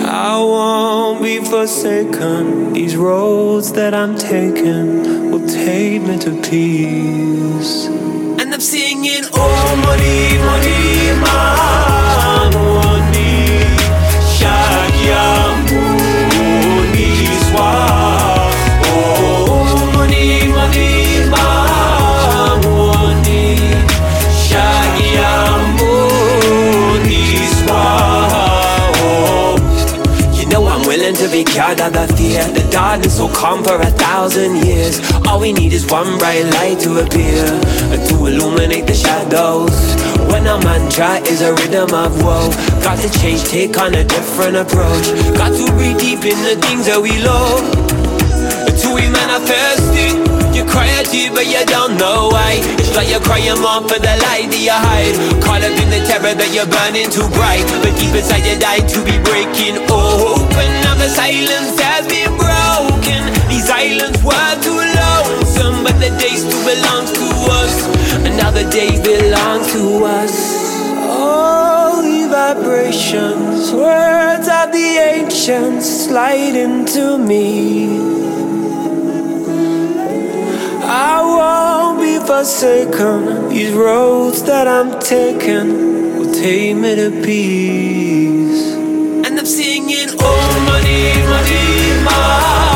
[0.00, 0.77] I won't be
[1.50, 2.74] forsaken.
[2.74, 7.86] These roads that I'm taking will take me to peace.
[8.40, 11.67] And I'm singing, Oh, money, money,
[32.88, 34.96] darkness will come for a thousand years.
[35.28, 37.44] All we need is one bright light to appear
[38.08, 39.76] to illuminate the shadows.
[40.32, 42.48] When a mantra is a rhythm of woe,
[42.80, 45.06] got to change, take on a different approach.
[45.36, 47.60] Got to breathe deep in the things that we love.
[48.80, 50.16] Till we manifest it.
[50.56, 52.56] You cry a tear, but you don't know why.
[52.80, 55.14] It's like you're crying more for the light that you hide.
[55.44, 57.68] Caught up in the terror that you're burning too bright.
[57.84, 60.68] But deep inside you die to be breaking open.
[60.82, 61.76] Now the silence
[63.70, 67.26] islands were too lonesome, but the day still belongs to
[67.62, 67.88] us.
[68.48, 70.34] The day belongs to us.
[71.06, 78.00] Holy vibrations, words of the ancients slide into me.
[80.82, 83.50] I won't be forsaken.
[83.50, 88.72] These roads that I'm taking will take me to peace.
[89.24, 92.67] And I'm singing, Oh, money, money, my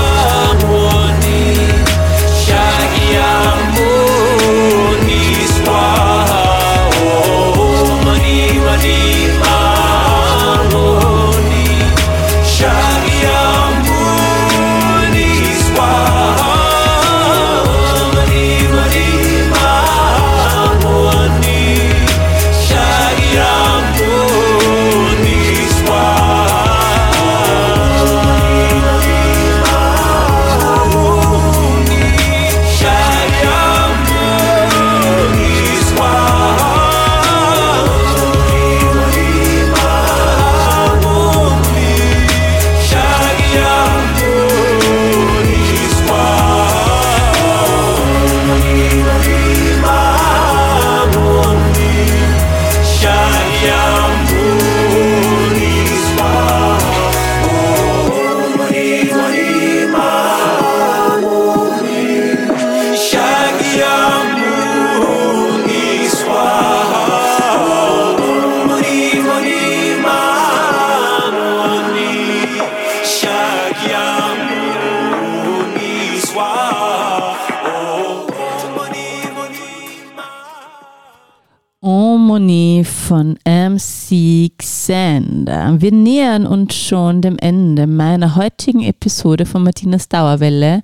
[86.93, 90.83] schon dem Ende meiner heutigen Episode von Martinas Dauerwelle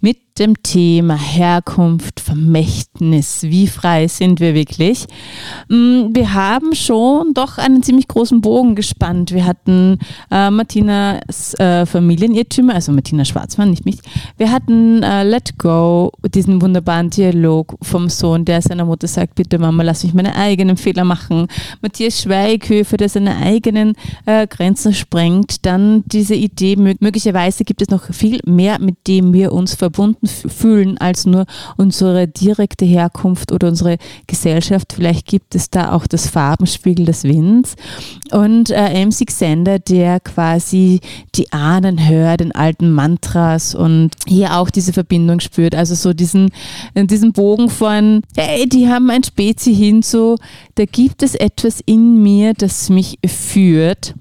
[0.00, 3.42] mit dem Thema Herkunft, Vermächtnis.
[3.42, 5.06] Wie frei sind wir wirklich?
[5.68, 9.32] Mm, Wir haben schon doch einen ziemlich großen Bogen gespannt.
[9.32, 9.98] Wir hatten
[10.30, 13.98] äh, Martinas äh, Familienirrtümer, also Martina Schwarzmann, nicht mich.
[14.36, 19.58] Wir hatten äh, Let Go, diesen wunderbaren Dialog vom Sohn, der seiner Mutter sagt, bitte
[19.58, 21.46] Mama, lass mich meine eigenen Fehler machen.
[21.80, 23.94] Matthias Schweighöfer, der seine eigenen
[24.26, 25.64] äh, Grenzen sprengt.
[25.64, 30.26] Dann diese Idee, mö- möglicherweise gibt es noch viel mehr, mit dem wir uns verbunden
[30.26, 34.92] fühlen, als nur unsere direkte Herkunft oder unsere Gesellschaft.
[34.92, 37.76] Vielleicht gibt es da auch das Farbenspiegel des Winds.
[38.32, 41.00] Und äh, MC Xander, der quasi
[41.34, 45.74] die Ahnen hört, den alten Mantras und hier auch diese Verbindung spürt.
[45.74, 46.50] Also so diesen,
[46.94, 50.36] diesen Bogen von, hey, die haben ein Spezi hin zu,
[50.74, 54.14] da gibt es etwas in mir, das mich führt.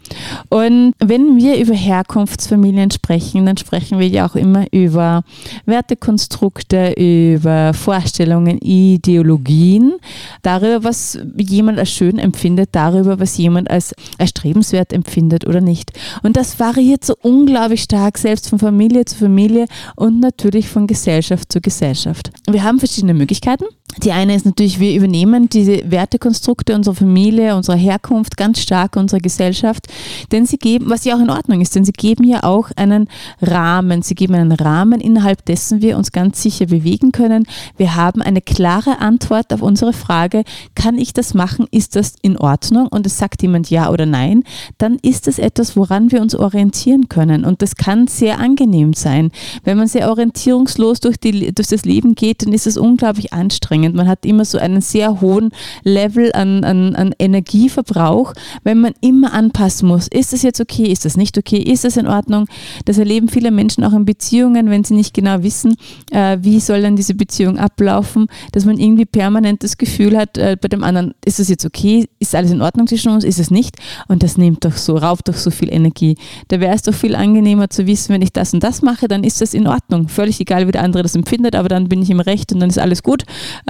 [0.50, 5.24] Und wenn wir über Herkunftsfamilien sprechen, dann sprechen wir ja auch immer über
[5.66, 9.96] Wertekonstrukte, über Vorstellungen, Ideologien,
[10.42, 15.92] darüber, was jemand als schön empfindet, darüber, was jemand als erstrebenswert empfindet oder nicht.
[16.24, 21.52] Und das variiert so unglaublich stark, selbst von Familie zu Familie und natürlich von Gesellschaft
[21.52, 22.32] zu Gesellschaft.
[22.50, 23.66] Wir haben verschiedene Möglichkeiten.
[24.04, 29.20] Die eine ist natürlich, wir übernehmen diese Wertekonstrukte unserer Familie, unserer Herkunft ganz stark unserer
[29.20, 29.88] Gesellschaft,
[30.32, 33.08] denn sie geben, was ja auch in Ordnung ist, denn sie geben ja auch einen
[33.42, 37.46] Rahmen, sie geben einen Rahmen, innerhalb dessen wir uns ganz sicher bewegen können.
[37.78, 40.44] Wir haben eine klare Antwort auf unsere Frage,
[40.76, 44.44] kann ich das machen, ist das in Ordnung und es sagt jemand ja oder nein,
[44.78, 49.32] dann ist es etwas, woran wir uns orientieren können und das kann sehr angenehm sein.
[49.64, 53.85] Wenn man sehr orientierungslos durch, die, durch das Leben geht, dann ist es unglaublich anstrengend.
[53.94, 55.52] Man hat immer so einen sehr hohen
[55.84, 58.34] Level an, an, an Energieverbrauch,
[58.64, 60.08] wenn man immer anpassen muss.
[60.08, 60.84] Ist das jetzt okay?
[60.84, 61.58] Ist das nicht okay?
[61.58, 62.48] Ist das in Ordnung?
[62.86, 65.76] Das erleben viele Menschen auch in Beziehungen, wenn sie nicht genau wissen,
[66.12, 70.58] äh, wie soll denn diese Beziehung ablaufen, dass man irgendwie permanent das Gefühl hat, äh,
[70.60, 72.08] bei dem anderen, ist das jetzt okay?
[72.20, 73.24] Ist alles in Ordnung zwischen uns?
[73.24, 73.78] Ist es nicht?
[74.08, 76.18] Und das nimmt doch so, raubt doch so viel Energie.
[76.48, 79.24] Da wäre es doch viel angenehmer zu wissen, wenn ich das und das mache, dann
[79.24, 80.08] ist das in Ordnung.
[80.08, 82.70] Völlig egal, wie der andere das empfindet, aber dann bin ich im Recht und dann
[82.70, 83.24] ist alles gut.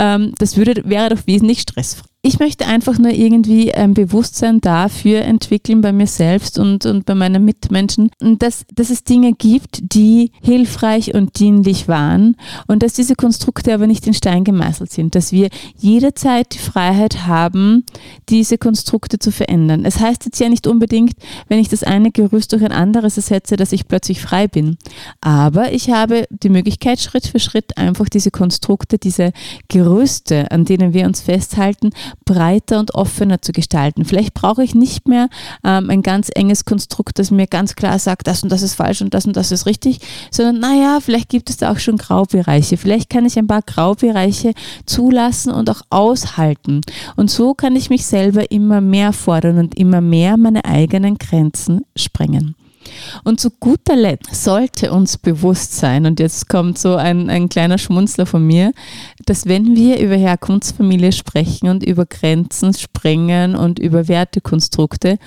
[0.05, 2.07] Ähm, das würde, wäre doch wesentlich stressfrei.
[2.27, 7.13] Ich möchte einfach nur irgendwie ein Bewusstsein dafür entwickeln bei mir selbst und, und bei
[7.13, 13.13] meinen Mitmenschen, dass, dass es Dinge gibt, die hilfreich und dienlich waren und dass diese
[13.13, 17.85] Konstrukte aber nicht in Stein gemeißelt sind, dass wir jederzeit die Freiheit haben,
[18.27, 19.85] diese Konstrukte zu verändern.
[19.85, 21.13] Es heißt jetzt ja nicht unbedingt,
[21.47, 24.77] wenn ich das eine Gerüst durch ein anderes ersetze, dass ich plötzlich frei bin.
[25.21, 29.31] Aber ich habe die Möglichkeit, Schritt für Schritt einfach diese Konstrukte, diese
[29.67, 31.91] Gerüste, an denen wir uns festhalten,
[32.23, 34.05] breiter und offener zu gestalten.
[34.05, 35.29] Vielleicht brauche ich nicht mehr
[35.63, 39.01] ähm, ein ganz enges Konstrukt, das mir ganz klar sagt, das und das ist falsch
[39.01, 39.99] und das und das ist richtig,
[40.31, 42.77] sondern naja, vielleicht gibt es da auch schon Graubereiche.
[42.77, 44.53] Vielleicht kann ich ein paar Graubereiche
[44.85, 46.81] zulassen und auch aushalten.
[47.15, 51.81] Und so kann ich mich selber immer mehr fordern und immer mehr meine eigenen Grenzen
[51.95, 52.55] sprengen.
[53.23, 57.77] Und zu guter Letzt sollte uns bewusst sein, und jetzt kommt so ein, ein kleiner
[57.77, 58.71] Schmunzler von mir,
[59.25, 65.17] dass wenn wir über Herkunftsfamilie sprechen und über Grenzen sprengen und über Wertekonstrukte,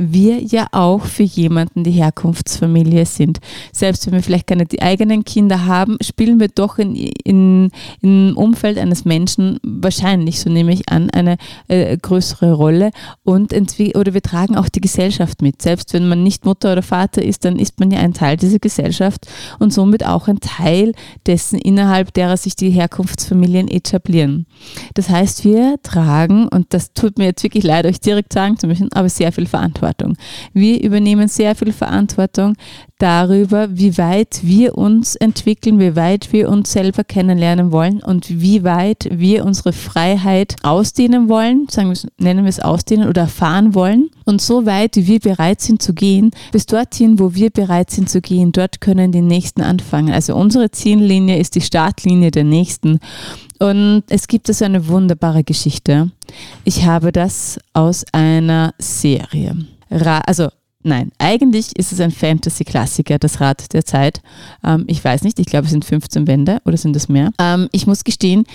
[0.00, 3.38] wir ja auch für jemanden die Herkunftsfamilie sind.
[3.72, 7.70] Selbst wenn wir vielleicht keine die eigenen Kinder haben, spielen wir doch in, in,
[8.00, 11.36] im Umfeld eines Menschen wahrscheinlich, so nehme ich an, eine
[11.68, 12.90] äh, größere Rolle
[13.24, 13.52] und
[13.94, 15.60] oder wir tragen auch die Gesellschaft mit.
[15.60, 18.58] Selbst wenn man nicht Mutter oder Vater ist, dann ist man ja ein Teil dieser
[18.58, 19.26] Gesellschaft
[19.58, 20.92] und somit auch ein Teil
[21.26, 24.46] dessen, innerhalb derer sich die Herkunftsfamilien etablieren.
[24.94, 28.66] Das heißt, wir tragen, und das tut mir jetzt wirklich leid, euch direkt sagen zu
[28.66, 29.89] müssen, aber sehr viel Verantwortung.
[30.52, 32.54] Wir übernehmen sehr viel Verantwortung
[32.98, 38.62] darüber, wie weit wir uns entwickeln, wie weit wir uns selber kennenlernen wollen und wie
[38.62, 44.10] weit wir unsere Freiheit ausdehnen wollen, sagen wir, nennen wir es ausdehnen oder erfahren wollen.
[44.26, 48.08] Und so weit, wie wir bereit sind zu gehen, bis dorthin, wo wir bereit sind
[48.10, 50.12] zu gehen, dort können die Nächsten anfangen.
[50.12, 53.00] Also unsere Ziellinie ist die Startlinie der Nächsten.
[53.58, 56.10] Und es gibt also eine wunderbare Geschichte.
[56.64, 59.56] Ich habe das aus einer Serie.
[59.90, 60.48] Ra also
[60.82, 64.22] Nein, eigentlich ist es ein Fantasy-Klassiker, das Rad der Zeit.
[64.64, 67.32] Ähm, ich weiß nicht, ich glaube, es sind 15 Bände oder sind es mehr.
[67.38, 68.46] Ähm, ich muss gestehen,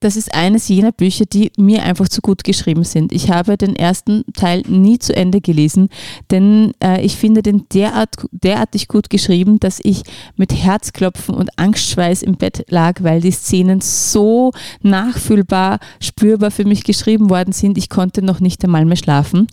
[0.00, 3.12] das ist eines jener Bücher, die mir einfach zu gut geschrieben sind.
[3.12, 5.90] Ich habe den ersten Teil nie zu Ende gelesen,
[6.30, 10.02] denn äh, ich finde den derart, derartig gut geschrieben, dass ich
[10.36, 16.84] mit Herzklopfen und Angstschweiß im Bett lag, weil die Szenen so nachfühlbar, spürbar für mich
[16.84, 17.76] geschrieben worden sind.
[17.76, 19.48] Ich konnte noch nicht einmal mehr schlafen.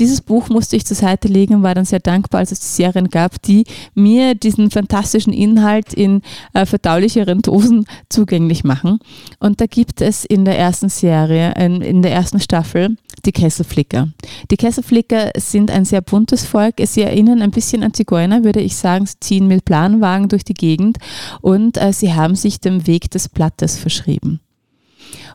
[0.00, 3.08] Dieses Buch musste ich zur Seite legen und war dann sehr dankbar, als es Serien
[3.08, 6.22] gab, die mir diesen fantastischen Inhalt in
[6.54, 8.98] äh, verdaulicheren Dosen zugänglich machen.
[9.38, 14.08] Und da gibt gibt es in der ersten Serie, in, der ersten Staffel, die Kesselflicker.
[14.50, 16.76] Die Kesselflicker sind ein sehr buntes Volk.
[16.82, 19.04] Sie erinnern ein bisschen an Zigeuner, würde ich sagen.
[19.04, 20.96] Sie ziehen mit Planwagen durch die Gegend
[21.42, 24.40] und äh, sie haben sich dem Weg des Blattes verschrieben.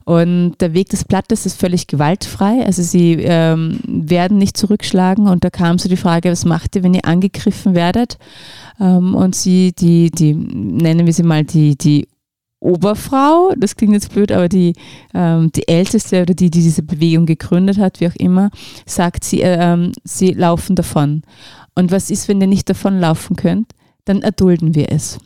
[0.06, 2.66] Und der Weg des Blattes ist völlig gewaltfrei.
[2.66, 5.28] Also sie ähm, werden nicht zurückschlagen.
[5.28, 8.18] Und da kam so die Frage, was macht ihr, wenn ihr angegriffen werdet?
[8.80, 12.08] Ähm, und sie, die, die, nennen wir sie mal die, die
[12.60, 14.74] Oberfrau, das klingt jetzt blöd, aber die,
[15.14, 18.50] ähm, die Älteste oder die, die diese Bewegung gegründet hat, wie auch immer,
[18.86, 21.22] sagt, sie, äh, ähm, sie laufen davon.
[21.76, 23.74] Und was ist, wenn ihr nicht davonlaufen könnt?
[24.06, 25.20] Dann erdulden wir es.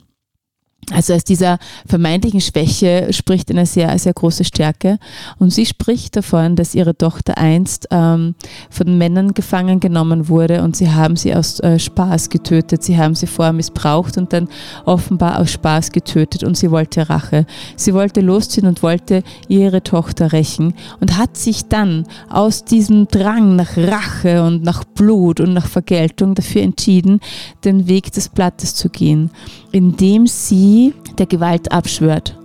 [0.90, 4.98] Also aus dieser vermeintlichen Schwäche spricht eine sehr, sehr große Stärke.
[5.38, 8.36] Und sie spricht davon, dass ihre Tochter einst ähm,
[8.70, 12.84] von Männern gefangen genommen wurde und sie haben sie aus äh, Spaß getötet.
[12.84, 14.50] Sie haben sie vorher missbraucht und dann
[14.86, 17.46] offenbar aus Spaß getötet und sie wollte Rache.
[17.76, 23.56] Sie wollte losziehen und wollte ihre Tochter rächen und hat sich dann aus diesem Drang
[23.56, 27.20] nach Rache und nach Blut und nach Vergeltung dafür entschieden,
[27.64, 29.30] den Weg des Blattes zu gehen,
[29.72, 30.71] indem sie
[31.18, 32.38] der Gewalt abschwört.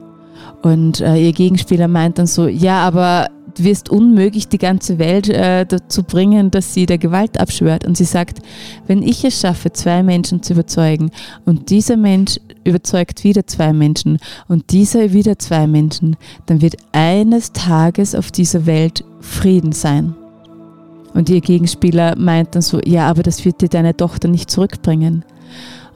[0.63, 5.29] Und äh, ihr Gegenspieler meint dann so, ja, aber du wirst unmöglich die ganze Welt
[5.29, 7.87] äh, dazu bringen, dass sie der Gewalt abschwört.
[7.87, 8.41] Und sie sagt,
[8.87, 11.11] wenn ich es schaffe, zwei Menschen zu überzeugen
[11.45, 14.19] und dieser Mensch überzeugt wieder zwei Menschen
[14.49, 16.17] und dieser wieder zwei Menschen,
[16.47, 20.15] dann wird eines Tages auf dieser Welt Frieden sein.
[21.15, 25.25] Und ihr Gegenspieler meint dann so, ja, aber das wird dir deine Tochter nicht zurückbringen.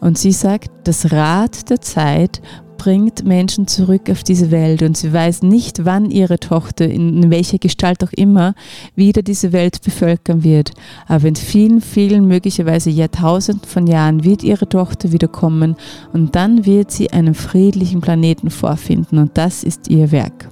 [0.01, 2.41] Und sie sagt, das Rad der Zeit
[2.81, 7.59] bringt Menschen zurück auf diese Welt und sie weiß nicht, wann ihre Tochter, in welcher
[7.59, 8.55] Gestalt auch immer,
[8.95, 10.73] wieder diese Welt bevölkern wird.
[11.07, 15.77] Aber in vielen, vielen, möglicherweise Jahrtausenden von Jahren wird ihre Tochter wiederkommen
[16.15, 20.49] und dann wird sie einen friedlichen Planeten vorfinden und das ist ihr Werk.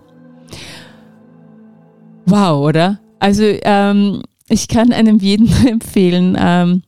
[2.27, 3.01] Wow, oder?
[3.21, 4.21] Also ähm,
[4.51, 6.83] ich kann einem jeden empfehlen, ähm,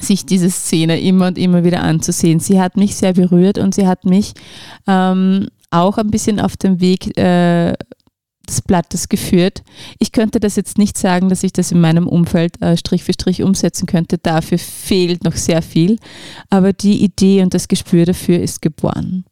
[0.00, 2.40] sich diese Szene immer und immer wieder anzusehen.
[2.40, 4.34] Sie hat mich sehr berührt und sie hat mich
[4.86, 7.74] ähm, auch ein bisschen auf dem Weg äh,
[8.48, 9.62] des Blattes geführt.
[9.98, 13.12] Ich könnte das jetzt nicht sagen, dass ich das in meinem Umfeld äh, Strich für
[13.12, 14.18] Strich umsetzen könnte.
[14.18, 15.98] Dafür fehlt noch sehr viel.
[16.50, 19.24] Aber die Idee und das Gespür dafür ist geboren.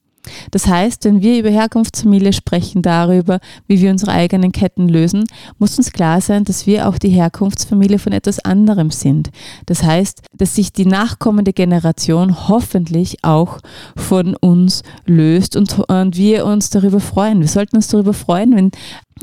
[0.50, 5.24] Das heißt, wenn wir über Herkunftsfamilie sprechen, darüber, wie wir unsere eigenen Ketten lösen,
[5.58, 9.30] muss uns klar sein, dass wir auch die Herkunftsfamilie von etwas anderem sind.
[9.66, 13.58] Das heißt, dass sich die nachkommende Generation hoffentlich auch
[13.96, 17.40] von uns löst und, und wir uns darüber freuen.
[17.40, 18.70] Wir sollten uns darüber freuen, wenn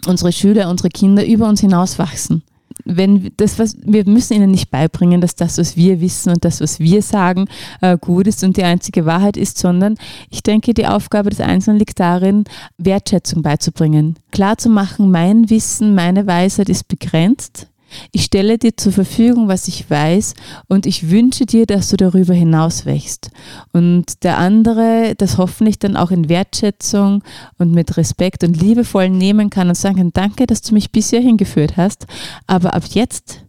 [0.08, 2.44] unsere Schüler, unsere Kinder über uns hinaus wachsen
[2.86, 6.62] wenn das, was wir müssen ihnen nicht beibringen, dass das, was wir wissen und das,
[6.62, 7.46] was wir sagen,
[7.82, 9.96] äh, gut ist und die einzige Wahrheit ist, sondern
[10.30, 12.46] ich denke, die Aufgabe des Einzelnen liegt darin,
[12.78, 14.18] Wertschätzung beizubringen.
[14.32, 17.68] Klar zu machen, mein Wissen, meine Weisheit ist begrenzt.
[18.12, 20.34] Ich stelle dir zur Verfügung, was ich weiß
[20.68, 23.32] und ich wünsche dir, dass du darüber hinaus wächst.
[23.72, 27.24] Und der andere das hoffentlich dann auch in Wertschätzung
[27.58, 31.22] und mit Respekt und liebevoll nehmen kann und sagen kann, danke, dass du mich bisher
[31.22, 32.08] hingeführt hast,
[32.48, 33.44] aber ab jetzt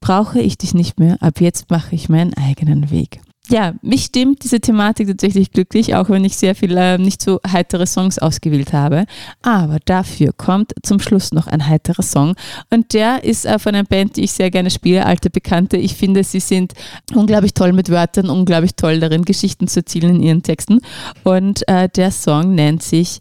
[0.00, 3.20] brauche ich dich nicht mehr, ab jetzt mache ich meinen eigenen Weg
[3.50, 7.40] ja, mich stimmt diese Thematik tatsächlich glücklich, auch wenn ich sehr viel äh, nicht so
[7.46, 9.06] heitere Songs ausgewählt habe.
[9.42, 12.34] Aber dafür kommt zum Schluss noch ein heiterer Song.
[12.70, 15.76] Und der ist äh, von einer Band, die ich sehr gerne spiele, alte Bekannte.
[15.76, 16.72] Ich finde, sie sind
[17.14, 20.80] unglaublich toll mit Wörtern, unglaublich toll darin, Geschichten zu erzählen in ihren Texten.
[21.24, 23.20] Und äh, der Song nennt sich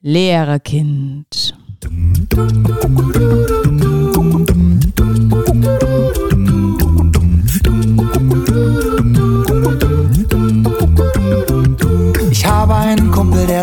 [0.00, 1.26] Lehrerkind.
[1.34, 1.52] Ich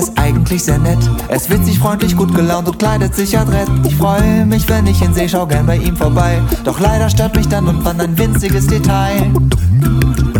[0.04, 1.00] ist eigentlich sehr nett.
[1.30, 3.70] Er ist witzig, freundlich, gut gelaunt und kleidet sich adrett.
[3.86, 6.42] Ich freue mich, wenn ich ihn sehe, schau gern bei ihm vorbei.
[6.64, 9.32] Doch leider stört mich dann und wann ein winziges Detail.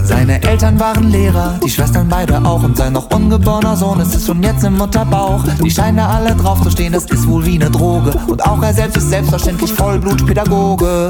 [0.04, 2.64] Seine Eltern waren Lehrer, die Schwestern beide auch.
[2.64, 5.44] Und sein noch ungeborener Sohn ist es schon jetzt im Mutterbauch.
[5.64, 8.12] Die scheinen da alle drauf zu stehen, das ist wohl wie eine Droge.
[8.28, 11.10] Und auch er selbst ist selbstverständlich Vollblutpädagoge.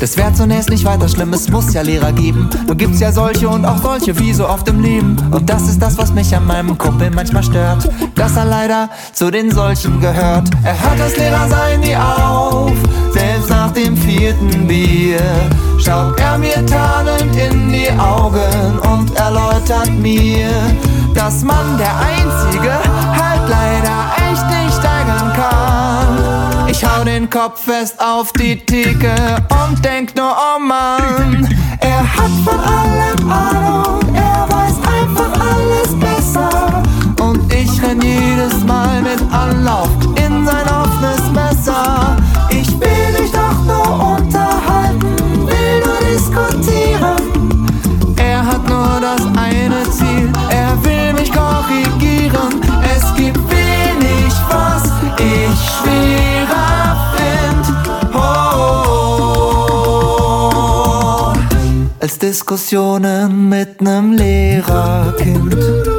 [0.00, 2.50] Das wäre zunächst nicht weiter schlimm, es muss ja Lehrer geben.
[2.66, 5.16] Nur gibt's ja solche und auch solche, wie so oft im Leben.
[5.30, 7.88] Und das ist das, was mich an meinem Kumpel manchmal stört.
[8.14, 10.50] Dass er leider zu den solchen gehört.
[10.62, 12.72] Er hört das Lehrersein nie auf,
[13.12, 15.20] selbst nach dem vierten Bier.
[15.78, 20.50] Schaut er mir tarnend in die Augen und erläutert mir,
[21.14, 24.05] dass man der Einzige halt leider
[26.78, 29.14] Ich hau den Kopf fest auf die Theke
[29.48, 31.48] und denk nur, oh Mann,
[31.80, 36.82] er hat von allem Ahnung, er weiß einfach alles besser.
[37.18, 42.18] Und ich renn jedes Mal mit Anlauf in sein offenes Messer.
[62.18, 65.95] Diskussionen mit nem Lehrerkind.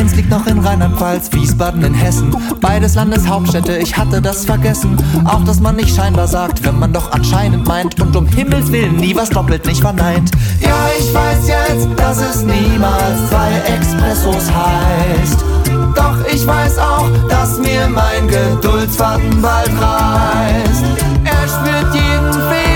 [0.00, 2.34] Mainz liegt noch in Rheinland-Pfalz, Wiesbaden in Hessen.
[2.58, 4.96] Beides Landeshauptstädte, ich hatte das vergessen.
[5.26, 8.00] Auch dass man nicht scheinbar sagt, wenn man doch anscheinend meint.
[8.00, 10.30] Und um Himmels Willen nie was doppelt nicht verneint.
[10.60, 15.44] Ja, ich weiß jetzt, dass es niemals zwei Expressos heißt.
[15.94, 20.84] Doch ich weiß auch, dass mir mein Geduldsfaden bald reißt.
[21.24, 22.69] Er spürt jeden Fehler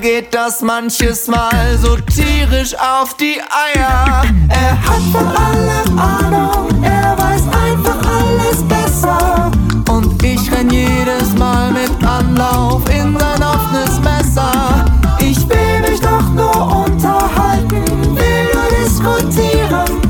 [0.00, 4.22] geht das manches Mal so tierisch auf die Eier.
[4.48, 9.50] Er hat von allem Ahnung, er weiß einfach alles besser.
[9.90, 14.84] Und ich renn jedes Mal mit Anlauf in sein offenes Messer.
[15.20, 17.84] Ich will mich doch nur unterhalten,
[18.16, 20.00] will nur diskutieren.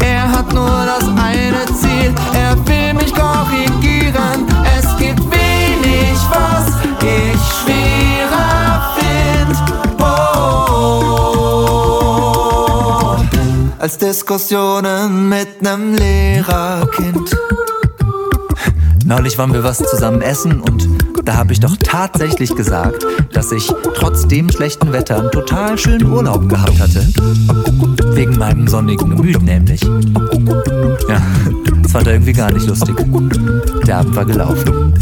[0.00, 2.41] Er hat nur das eine Ziel, er
[13.82, 17.36] als Diskussionen mit nem Lehrerkind.
[19.04, 20.88] Neulich waren wir was zusammen essen und
[21.24, 23.66] da habe ich doch tatsächlich gesagt, dass ich
[23.96, 27.04] trotz dem schlechten Wetter einen total schönen Urlaub gehabt hatte.
[28.14, 29.82] Wegen meinem sonnigen Gemüt nämlich.
[29.82, 31.20] Ja,
[31.82, 32.94] das fand er irgendwie gar nicht lustig.
[33.84, 34.94] Der Abend war gelaufen.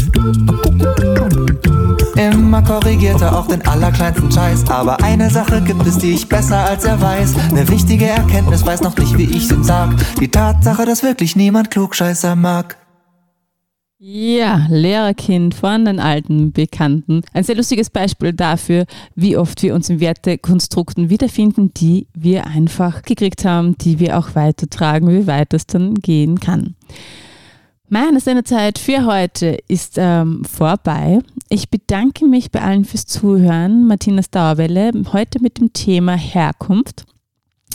[2.15, 4.69] Immer korrigiert er auch den allerkleinsten Scheiß.
[4.69, 7.35] Aber eine Sache gibt es, die ich besser als er weiß.
[7.49, 9.95] Eine wichtige Erkenntnis weiß noch nicht, wie ich's ihm sag.
[10.19, 12.77] Die Tatsache, dass wirklich niemand Klugscheißer mag.
[14.03, 17.21] Ja, Lehrerkind von den alten Bekannten.
[17.33, 23.03] Ein sehr lustiges Beispiel dafür, wie oft wir uns in Wertekonstrukten wiederfinden, die wir einfach
[23.03, 26.73] gekriegt haben, die wir auch weitertragen, wie weit es dann gehen kann.
[27.89, 31.19] Meine Sendezeit für heute ist ähm, vorbei.
[31.53, 33.85] Ich bedanke mich bei allen fürs Zuhören.
[33.85, 37.03] Martinas Dauerwelle, heute mit dem Thema Herkunft.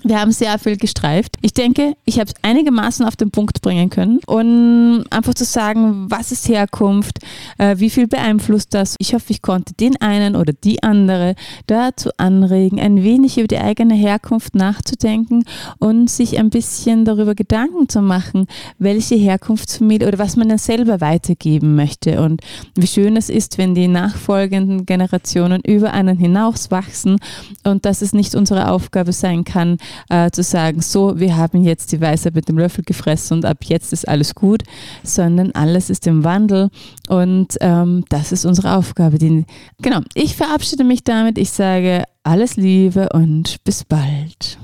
[0.07, 1.37] Wir haben sehr viel gestreift.
[1.43, 6.07] Ich denke, ich habe es einigermaßen auf den Punkt bringen können und einfach zu sagen,
[6.09, 7.19] was ist Herkunft,
[7.59, 8.95] äh, wie viel beeinflusst das.
[9.01, 11.35] Ich hoffe, ich konnte den einen oder die andere
[11.67, 15.43] dazu anregen, ein wenig über die eigene Herkunft nachzudenken
[15.79, 18.47] und sich ein bisschen darüber Gedanken zu machen,
[18.79, 22.43] welche Herkunftsfamilie oder was man dann selber weitergeben möchte und
[22.77, 27.19] wie schön es ist, wenn die nachfolgenden Generationen über einen hinaus wachsen
[27.65, 29.79] und dass es nicht unsere Aufgabe sein kann,
[30.09, 33.59] äh, zu sagen, so, wir haben jetzt die Weisheit mit dem Löffel gefressen und ab
[33.65, 34.63] jetzt ist alles gut,
[35.03, 36.71] sondern alles ist im Wandel
[37.09, 39.19] und ähm, das ist unsere Aufgabe.
[39.19, 39.45] Die,
[39.81, 41.39] genau, ich verabschiede mich damit.
[41.39, 44.59] Ich sage alles Liebe und bis bald.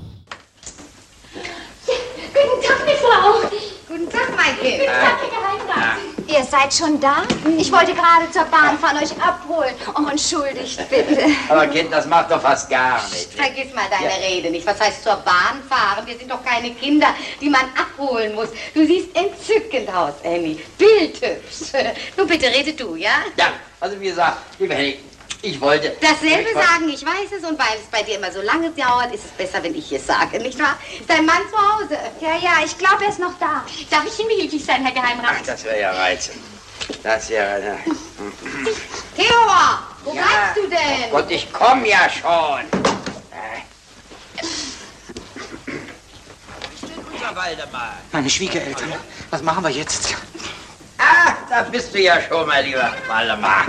[2.33, 3.49] Guten Tag, Frau.
[3.87, 4.79] Guten Tag, Kind.
[4.79, 5.17] Guten Tag,
[5.75, 6.12] Herr.
[6.27, 7.23] Ihr seid schon da?
[7.57, 9.73] Ich wollte gerade zur Bahn fahren, euch abholen.
[9.95, 11.25] Oh, entschuldigt bitte.
[11.49, 13.35] Aber Kind, das macht doch fast gar nichts.
[13.35, 14.65] Vergiss mal deine Rede nicht.
[14.65, 16.05] Was heißt zur Bahn fahren?
[16.05, 17.07] Wir sind doch keine Kinder,
[17.41, 18.49] die man abholen muss.
[18.73, 20.57] Du siehst entzückend aus, Annie.
[20.77, 21.73] Bildhübsch.
[22.17, 23.23] Nun bitte rede du, ja?
[23.37, 23.47] Ja,
[23.79, 24.99] also wie gesagt, liebe Henny,
[25.43, 25.95] ich wollte...
[26.01, 27.43] Dasselbe ich sagen, ich weiß es.
[27.43, 30.07] Und weil es bei dir immer so lange dauert, ist es besser, wenn ich es
[30.07, 30.77] sage, nicht wahr?
[30.97, 31.97] Ist dein Mann zu Hause?
[32.21, 33.63] Ja, ja, ich glaube, er ist noch da.
[33.89, 35.35] Darf ich Ihnen behilflich sein, Herr Geheimrat?
[35.39, 36.37] Ach, das wäre ja reizend.
[37.03, 37.61] Das wäre...
[37.61, 37.77] Ja.
[39.17, 40.21] Theodor, wo Ja.
[40.21, 41.11] bleibst du denn?
[41.11, 42.61] Und ich komme ja schon.
[47.11, 47.97] Unser Waldemar.
[48.13, 48.93] Meine Schwiegereltern,
[49.29, 50.15] was machen wir jetzt?
[50.97, 53.65] Ah, da bist du ja schon, mein lieber Waldemar.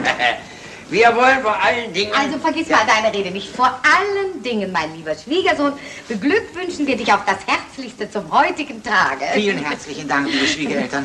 [0.95, 2.13] Wir wollen vor allen Dingen...
[2.15, 3.49] Also vergiss mal deine Rede nicht.
[3.49, 5.73] Vor allen Dingen, mein lieber Schwiegersohn,
[6.07, 9.25] beglückwünschen wir dich auf das Herzlichste zum heutigen Tage.
[9.35, 11.05] Vielen herzlichen Dank, liebe Schwiegereltern.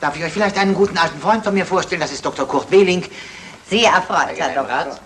[0.00, 2.00] Darf ich euch vielleicht einen guten alten Freund von mir vorstellen?
[2.00, 2.44] Das ist Dr.
[2.48, 3.06] Kurt Wehling.
[3.68, 4.98] Sehr erfreut, Herr Doktor.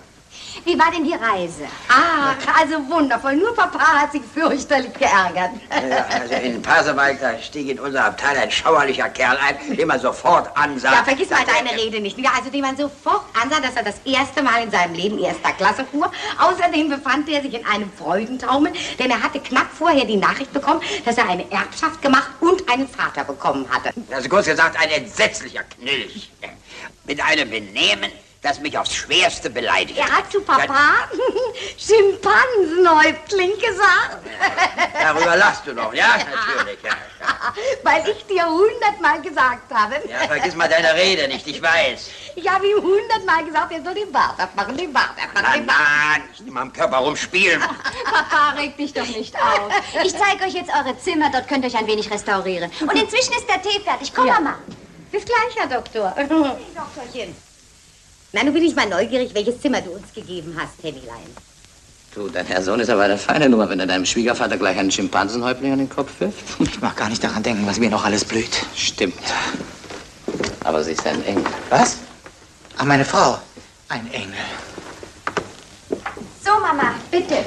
[0.65, 1.65] Wie war denn die Reise?
[1.89, 3.35] Ah, also wundervoll.
[3.35, 5.51] Nur Papa hat sich fürchterlich geärgert.
[5.69, 9.99] Ja, also in Pasewalk, da stieg in unser Abteil ein schauerlicher Kerl ein, den man
[9.99, 10.91] sofort ansah.
[10.91, 12.17] Ja, vergiss mal er- deine Rede nicht.
[12.17, 15.51] Ja, also dem man sofort ansah, dass er das erste Mal in seinem Leben erster
[15.51, 16.11] Klasse fuhr.
[16.39, 20.81] Außerdem befand er sich in einem Freudentaumel, denn er hatte knapp vorher die Nachricht bekommen,
[21.05, 23.93] dass er eine Erbschaft gemacht und einen Vater bekommen hatte.
[24.11, 26.31] Also kurz gesagt, ein entsetzlicher Knilch.
[27.03, 28.11] Mit einem Benehmen,
[28.45, 29.97] das mich aufs Schwerste beleidigt.
[29.97, 31.09] Er hat zu Papa
[31.77, 34.17] Schimpansenhäuptling gesagt.
[35.01, 36.09] Darüber lachst du noch, ja?
[36.17, 36.91] Natürlich, ja.
[37.83, 39.95] Weil ich dir hundertmal gesagt habe.
[40.07, 42.09] Ja, vergiss mal deine Rede nicht, ich weiß.
[42.35, 45.65] Ich habe ihm hundertmal gesagt, er soll den Bart abmachen, den Bart abmachen, Na, den
[45.65, 45.77] Bart.
[45.79, 47.61] na, nicht immer am Körper rumspielen.
[48.05, 49.69] Papa, reg dich doch nicht auf.
[50.03, 52.71] Ich zeige euch jetzt eure Zimmer, dort könnt ihr euch ein wenig restaurieren.
[52.81, 54.13] Und inzwischen ist der Tee fertig.
[54.13, 54.33] Komm, Ja.
[54.35, 54.59] Mama.
[55.11, 56.13] Bis gleich, Herr Doktor.
[56.19, 57.35] Doktorchen.
[58.35, 61.31] Na, nun bin ich mal neugierig, welches Zimmer du uns gegeben hast, Hennylein.
[62.13, 64.91] Du, dein Herr Sohn ist aber eine feine Nummer, wenn er deinem Schwiegervater gleich einen
[64.91, 66.43] Schimpansenhäuptling an den Kopf wirft.
[66.59, 68.65] Ich mag gar nicht daran denken, was mir noch alles blüht.
[68.75, 69.23] Stimmt.
[70.65, 71.45] Aber sie ist ein Engel.
[71.69, 71.99] Was?
[72.75, 73.37] Ach, meine Frau.
[73.87, 74.33] Ein Engel.
[76.43, 77.37] So, Mama, bitte.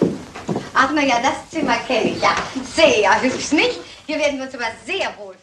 [0.73, 2.35] Ach, na ja, das Zimmer kenne ich, ja.
[2.75, 3.81] Sehr hübsch, nicht?
[4.07, 5.35] Hier werden wir uns aber sehr wohl